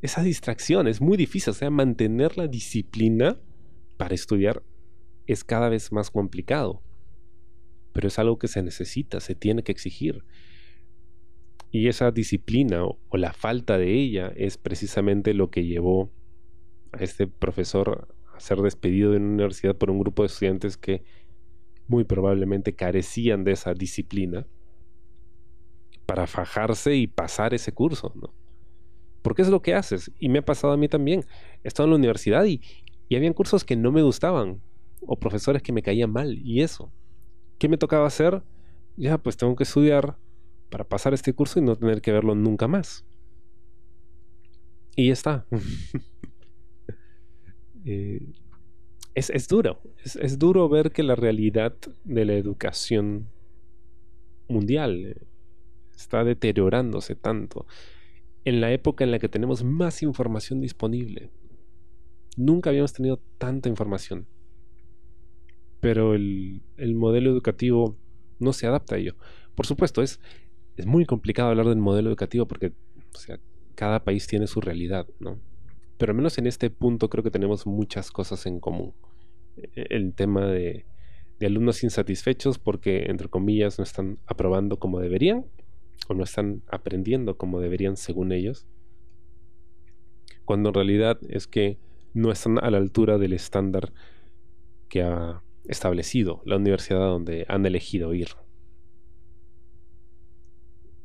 esa 0.00 0.20
distracción. 0.24 0.88
Es 0.88 1.00
muy 1.00 1.16
difícil. 1.16 1.52
O 1.52 1.54
sea, 1.54 1.70
mantener 1.70 2.36
la 2.36 2.48
disciplina 2.48 3.38
para 3.98 4.16
estudiar 4.16 4.64
es 5.28 5.44
cada 5.44 5.68
vez 5.68 5.92
más 5.92 6.10
complicado. 6.10 6.82
Pero 7.92 8.08
es 8.08 8.18
algo 8.18 8.38
que 8.38 8.48
se 8.48 8.62
necesita, 8.62 9.20
se 9.20 9.34
tiene 9.34 9.62
que 9.62 9.72
exigir. 9.72 10.24
Y 11.70 11.88
esa 11.88 12.10
disciplina 12.10 12.84
o, 12.84 12.98
la 13.12 13.32
falta 13.32 13.78
de 13.78 13.94
ella 13.94 14.32
es 14.36 14.58
precisamente 14.58 15.32
lo 15.32 15.50
que 15.50 15.64
llevó 15.64 16.10
a 16.92 16.98
este 16.98 17.26
profesor 17.26 18.14
ser 18.38 18.58
despedido 18.58 19.12
de 19.12 19.18
una 19.18 19.28
universidad 19.28 19.76
por 19.76 19.90
un 19.90 19.98
grupo 19.98 20.22
de 20.22 20.26
estudiantes 20.26 20.76
que 20.76 21.02
muy 21.86 22.04
probablemente 22.04 22.74
carecían 22.74 23.44
de 23.44 23.52
esa 23.52 23.72
disciplina 23.72 24.46
para 26.06 26.26
fajarse 26.26 26.94
y 26.94 27.06
pasar 27.06 27.54
ese 27.54 27.72
curso, 27.72 28.12
¿no? 28.16 28.34
Porque 29.22 29.42
es 29.42 29.48
lo 29.48 29.62
que 29.62 29.74
haces. 29.74 30.10
Y 30.18 30.28
me 30.28 30.40
ha 30.40 30.44
pasado 30.44 30.72
a 30.72 30.76
mí 30.76 30.88
también. 30.88 31.24
He 31.62 31.68
estado 31.68 31.86
en 31.86 31.90
la 31.90 31.96
universidad 31.96 32.44
y, 32.44 32.60
y 33.08 33.32
cursos 33.32 33.64
que 33.64 33.76
no 33.76 33.92
me 33.92 34.02
gustaban 34.02 34.60
o 35.00 35.16
profesores 35.18 35.62
que 35.62 35.72
me 35.72 35.82
caían 35.82 36.10
mal 36.10 36.38
y 36.38 36.60
eso. 36.62 36.92
¿Qué 37.62 37.68
me 37.68 37.78
tocaba 37.78 38.08
hacer? 38.08 38.42
Ya, 38.96 39.18
pues 39.18 39.36
tengo 39.36 39.54
que 39.54 39.62
estudiar 39.62 40.16
para 40.68 40.82
pasar 40.82 41.14
este 41.14 41.32
curso 41.32 41.60
y 41.60 41.62
no 41.62 41.76
tener 41.76 42.02
que 42.02 42.10
verlo 42.10 42.34
nunca 42.34 42.66
más. 42.66 43.04
Y 44.96 45.06
ya 45.06 45.12
está. 45.12 45.46
Eh, 47.84 48.20
es, 49.14 49.48
duro, 49.48 49.80
es, 50.04 50.38
duro 50.38 50.68
ver 50.68 50.92
que 50.92 51.02
la 51.02 51.16
realidad 51.16 51.76
de 52.04 52.24
la 52.24 52.34
educación 52.34 53.26
mundial 54.48 55.04
eh, 55.04 55.26
está 55.96 56.22
deteriorándose 56.22 57.16
tanto 57.16 57.66
en 58.44 58.60
la 58.60 58.70
época 58.70 59.02
en 59.02 59.10
la 59.10 59.18
que 59.18 59.28
tenemos 59.28 59.64
más 59.64 60.02
información 60.02 60.60
disponible. 60.60 61.30
Nunca 62.36 62.70
habíamos 62.70 62.92
tenido 62.92 63.20
tanta 63.38 63.68
información. 63.68 64.28
Pero 65.82 66.14
el, 66.14 66.62
modelo 66.94 67.30
educativo 67.30 67.98
no 68.38 68.54
se 68.54 68.66
adapta 68.66 68.94
a 68.94 68.98
ello. 68.98 69.16
Por 69.54 69.66
supuesto, 69.66 70.00
es, 70.00 70.18
es 70.78 70.86
muy 70.86 71.04
complicado 71.04 71.50
hablar 71.50 71.66
del 71.66 71.76
modelo 71.76 72.08
educativo 72.08 72.46
porque 72.46 72.72
sea, 73.10 73.38
cada 73.74 74.02
país 74.02 74.26
tiene 74.26 74.46
su 74.46 74.62
realidad, 74.62 75.06
¿no? 75.20 75.38
pero 76.02 76.10
al 76.10 76.16
menos 76.16 76.36
en 76.36 76.48
este 76.48 76.68
punto 76.68 77.08
creo 77.08 77.22
que 77.22 77.30
tenemos 77.30 77.64
muchas 77.64 78.10
cosas 78.10 78.44
en 78.46 78.58
común. 78.58 78.92
E-, 79.56 79.86
el 79.90 80.14
tema 80.14 80.46
de, 80.46 80.84
alumnos 81.40 81.84
insatisfechos 81.84 82.58
porque, 82.58 83.04
entre 83.08 83.28
comillas, 83.28 83.78
no 83.78 83.84
están 83.84 84.18
aprobando 84.26 84.80
como 84.80 84.98
deberían 84.98 85.46
o 86.08 86.14
no 86.14 86.24
están 86.24 86.62
aprendiendo 86.66 87.36
como 87.36 87.60
deberían 87.60 87.96
según 87.96 88.32
ellos, 88.32 88.66
cuando 90.44 90.70
en 90.70 90.74
realidad 90.74 91.20
es 91.28 91.46
que 91.46 91.78
no 92.14 92.32
están 92.32 92.58
a 92.58 92.68
la 92.72 92.78
altura 92.78 93.16
del 93.16 93.32
estándar 93.32 93.92
que 94.88 95.02
ha 95.02 95.44
establecido 95.64 96.42
la 96.44 96.56
universidad 96.56 97.00
donde 97.00 97.46
han 97.48 97.64
elegido 97.66 98.14
ir 98.14 98.28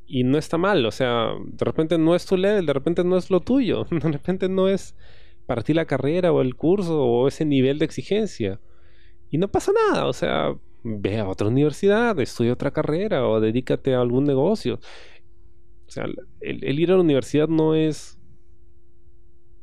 y 0.08 0.24
no 0.24 0.38
está 0.38 0.58
mal, 0.58 0.86
o 0.86 0.92
sea, 0.92 1.34
de 1.46 1.66
repente 1.66 1.98
no 1.98 2.16
es 2.16 2.26
tu 2.26 2.38
level, 2.38 2.66
de 2.66 2.74
repente 2.74 3.04
no 3.04 3.18
es 3.18 3.30
lo 3.30 3.42
tuyo, 3.42 3.86
de 3.92 4.12
repente 4.12 4.48
no 4.48 4.70
es 4.70 4.96
para 5.46 5.62
ti 5.62 5.74
la 5.74 5.86
carrera 5.86 6.32
o 6.32 6.42
el 6.42 6.56
curso 6.56 7.04
o 7.04 7.28
ese 7.28 7.46
nivel 7.46 7.78
de 7.78 7.86
exigencia. 7.86 8.60
Y 9.30 9.38
no 9.38 9.50
pasa 9.50 9.74
nada, 9.92 10.08
o 10.08 10.14
sea, 10.14 10.56
ve 10.84 11.20
a 11.20 11.28
otra 11.28 11.48
universidad, 11.48 12.18
estudia 12.20 12.54
otra 12.54 12.72
carrera 12.72 13.28
o 13.28 13.42
dedícate 13.42 13.94
a 13.96 14.02
algún 14.02 14.24
negocio. 14.24 14.80
O 15.88 15.92
sea, 15.92 16.06
el, 16.40 16.80
ir 16.80 16.92
a 16.92 16.96
la 16.96 17.02
universidad 17.02 17.50
no 17.50 17.76
es 17.76 18.18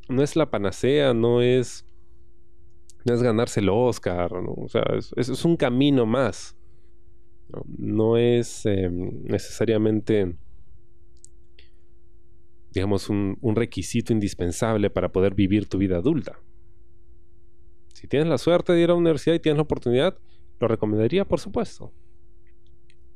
no 0.09 0.23
es 0.23 0.37
la 0.37 0.51
panacea, 0.51 1.15
no 1.15 1.41
es 1.41 1.87
no 3.05 3.15
es 3.15 3.23
ganarse 3.23 3.61
el 3.61 3.69
Oscar, 3.69 4.33
o 4.35 4.69
sea, 4.69 4.85
es, 4.97 5.13
es 5.29 5.45
un 5.45 5.57
camino 5.57 6.07
más. 6.07 6.57
No, 7.79 8.17
es 8.17 8.67
em, 8.67 9.23
necesariamente, 9.25 10.35
digamos, 12.73 13.09
un, 13.09 13.39
requisito 13.55 14.13
indispensable 14.13 14.91
para 14.91 15.13
poder 15.13 15.35
vivir 15.35 15.69
tu 15.69 15.79
vida 15.79 15.99
adulta. 15.99 16.41
Si 17.93 18.09
tienes 18.09 18.29
la 18.29 18.39
suerte 18.39 18.73
de 18.73 18.81
ir 18.81 18.91
a 18.91 18.95
la 18.95 18.99
universidad 18.99 19.35
y 19.35 19.41
tienes 19.41 19.59
la 19.59 19.63
oportunidad, 19.63 20.19
lo 20.59 20.69
recomendaría, 20.69 21.25
por 21.25 21.41
supuesto. 21.41 21.93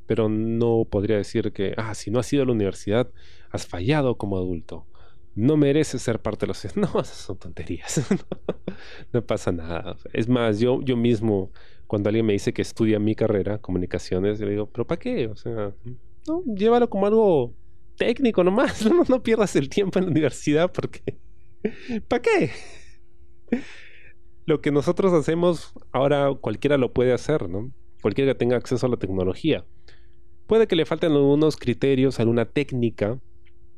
Pero 0.06 0.28
no 0.28 0.86
podría 0.88 1.16
decir 1.16 1.52
que, 1.52 1.74
ah, 1.76 1.94
si 1.94 2.10
no 2.10 2.18
has 2.18 2.32
ido 2.32 2.42
a 2.42 2.46
la 2.46 2.52
universidad, 2.52 3.10
has 3.50 3.66
fallado 3.66 4.16
como 4.16 4.38
adulto. 4.38 4.86
No 5.38 5.56
mereces 5.56 6.02
ser 6.02 6.18
parte 6.20 6.46
de 6.46 6.48
los... 6.48 6.64
No, 6.76 7.04
son 7.04 7.38
tonterías. 7.38 8.04
no, 9.12 9.24
pasa 9.24 9.52
nada. 9.52 9.96
Es 10.12 10.28
más, 10.28 10.58
yo, 10.58 10.82
yo 10.82 10.96
mismo 10.96 11.52
cuando 11.86 12.08
alguien 12.08 12.26
me 12.26 12.32
dice 12.32 12.52
que 12.52 12.60
estudia 12.60 12.98
mi 12.98 13.14
carrera, 13.14 13.58
comunicaciones, 13.58 14.40
yo 14.40 14.46
le 14.46 14.52
digo, 14.52 14.66
¿pero 14.66 14.84
para 14.84 14.98
qué? 14.98 15.28
O 15.28 15.36
sea, 15.36 15.72
no, 16.26 16.42
llévalo 16.44 16.90
como 16.90 17.06
algo 17.06 17.54
técnico 17.96 18.42
nomás, 18.42 18.84
no, 18.90 19.04
no 19.08 19.22
pierdas 19.22 19.54
el 19.54 19.68
tiempo 19.68 20.00
en 20.00 20.06
la 20.06 20.10
universidad 20.10 20.72
porque... 20.72 21.18
¿Para 22.08 22.22
qué? 22.22 22.50
Lo 24.44 24.60
que 24.60 24.72
nosotros 24.72 25.12
hacemos, 25.12 25.72
ahora 25.92 26.34
cualquiera 26.40 26.78
lo 26.78 26.92
puede 26.92 27.12
hacer, 27.12 27.48
¿no? 27.48 27.70
Cualquiera 28.02 28.32
que 28.32 28.38
tenga 28.38 28.56
acceso 28.56 28.86
a 28.86 28.90
la 28.90 28.96
tecnología. 28.96 29.64
Puede 30.48 30.66
que 30.66 30.74
le 30.74 30.84
falten 30.84 31.12
algunos 31.12 31.56
criterios, 31.56 32.18
alguna 32.18 32.44
técnica, 32.44 33.20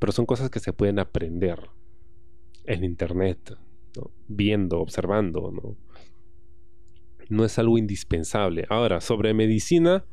pero 0.00 0.10
son 0.10 0.26
cosas 0.26 0.50
que 0.50 0.58
se 0.58 0.72
pueden 0.72 0.98
aprender 0.98 1.70
en 2.64 2.82
Internet, 2.82 3.56
viendo, 4.26 4.80
observando, 4.80 5.52
¿no? 5.52 5.76
no 7.30 7.44
es 7.44 7.58
algo 7.58 7.78
indispensable. 7.78 8.66
Ahora, 8.68 9.00
sobre 9.00 9.32
medicina, 9.32 10.04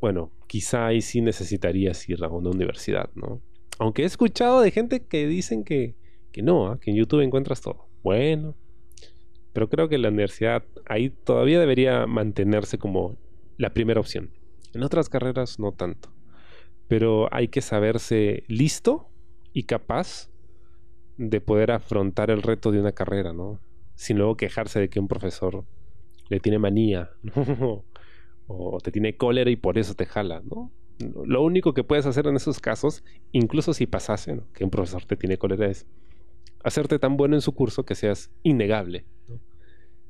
bueno, 0.00 0.32
quizá 0.46 0.86
ahí 0.86 1.00
sí 1.00 1.22
necesitarías 1.22 2.06
ir 2.08 2.22
a 2.22 2.28
una 2.28 2.50
universidad, 2.50 3.10
¿no? 3.14 3.40
Aunque 3.78 4.02
he 4.02 4.06
escuchado 4.06 4.60
de 4.60 4.70
gente 4.72 5.06
que 5.06 5.26
dicen 5.26 5.64
que, 5.64 5.94
que 6.32 6.42
no, 6.42 6.66
¿ah? 6.66 6.78
que 6.80 6.90
en 6.90 6.96
YouTube 6.96 7.20
encuentras 7.20 7.60
todo. 7.60 7.88
Bueno, 8.02 8.56
pero 9.52 9.68
creo 9.68 9.88
que 9.88 9.98
la 9.98 10.08
universidad 10.08 10.64
ahí 10.86 11.10
todavía 11.10 11.60
debería 11.60 12.06
mantenerse 12.06 12.76
como 12.76 13.16
la 13.56 13.72
primera 13.72 14.00
opción. 14.00 14.30
En 14.74 14.82
otras 14.82 15.08
carreras 15.08 15.58
no 15.58 15.72
tanto. 15.72 16.10
Pero 16.88 17.28
hay 17.32 17.48
que 17.48 17.60
saberse 17.60 18.44
listo 18.48 19.08
y 19.52 19.64
capaz 19.64 20.30
de 21.16 21.40
poder 21.40 21.70
afrontar 21.70 22.30
el 22.30 22.42
reto 22.42 22.70
de 22.70 22.80
una 22.80 22.92
carrera, 22.92 23.32
¿no? 23.32 23.60
Sin 23.94 24.18
luego 24.18 24.36
quejarse 24.36 24.80
de 24.80 24.88
que 24.90 25.00
un 25.00 25.08
profesor 25.08 25.64
le 26.28 26.40
tiene 26.40 26.58
manía, 26.58 27.10
o 28.46 28.78
te 28.82 28.92
tiene 28.92 29.16
cólera 29.16 29.50
y 29.50 29.56
por 29.56 29.78
eso 29.78 29.94
te 29.94 30.06
jala, 30.06 30.42
¿no? 30.44 30.70
Lo 31.26 31.42
único 31.42 31.74
que 31.74 31.84
puedes 31.84 32.06
hacer 32.06 32.26
en 32.26 32.36
esos 32.36 32.58
casos, 32.58 33.04
incluso 33.32 33.74
si 33.74 33.86
pasase, 33.86 34.40
que 34.54 34.64
un 34.64 34.70
profesor 34.70 35.04
te 35.04 35.16
tiene 35.16 35.36
cólera, 35.36 35.66
es 35.66 35.86
hacerte 36.64 36.98
tan 36.98 37.16
bueno 37.16 37.34
en 37.34 37.42
su 37.42 37.54
curso 37.54 37.84
que 37.84 37.94
seas 37.94 38.30
innegable, 38.42 39.04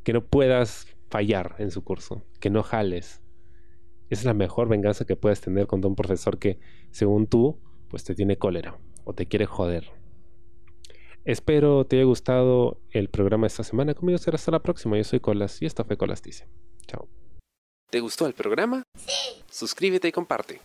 que 0.04 0.12
no 0.12 0.24
puedas 0.24 0.86
fallar 1.10 1.56
en 1.58 1.70
su 1.70 1.82
curso, 1.82 2.22
que 2.40 2.50
no 2.50 2.62
jales. 2.62 3.20
Esa 4.08 4.20
es 4.20 4.24
la 4.24 4.34
mejor 4.34 4.68
venganza 4.68 5.04
que 5.04 5.16
puedes 5.16 5.40
tener 5.40 5.66
contra 5.66 5.88
un 5.88 5.96
profesor 5.96 6.38
que, 6.38 6.58
según 6.90 7.26
tú, 7.26 7.58
pues 7.88 8.04
te 8.04 8.14
tiene 8.14 8.36
cólera 8.36 8.78
o 9.04 9.14
te 9.14 9.26
quiere 9.26 9.46
joder. 9.46 9.90
Espero 11.24 11.84
te 11.84 11.96
haya 11.96 12.04
gustado 12.04 12.80
el 12.90 13.08
programa 13.08 13.48
esta 13.48 13.64
semana. 13.64 13.94
Conmigo 13.94 14.18
será 14.18 14.36
hasta 14.36 14.52
la 14.52 14.62
próxima. 14.62 14.96
Yo 14.96 15.04
soy 15.04 15.18
Colas 15.18 15.60
y 15.60 15.66
esta 15.66 15.82
fue 15.84 15.96
Colas 15.96 16.22
Dice. 16.22 16.46
Chao. 16.86 17.08
¿Te 17.90 18.00
gustó 18.00 18.26
el 18.26 18.32
programa? 18.34 18.82
Sí. 18.96 19.42
Suscríbete 19.50 20.08
y 20.08 20.12
comparte. 20.12 20.60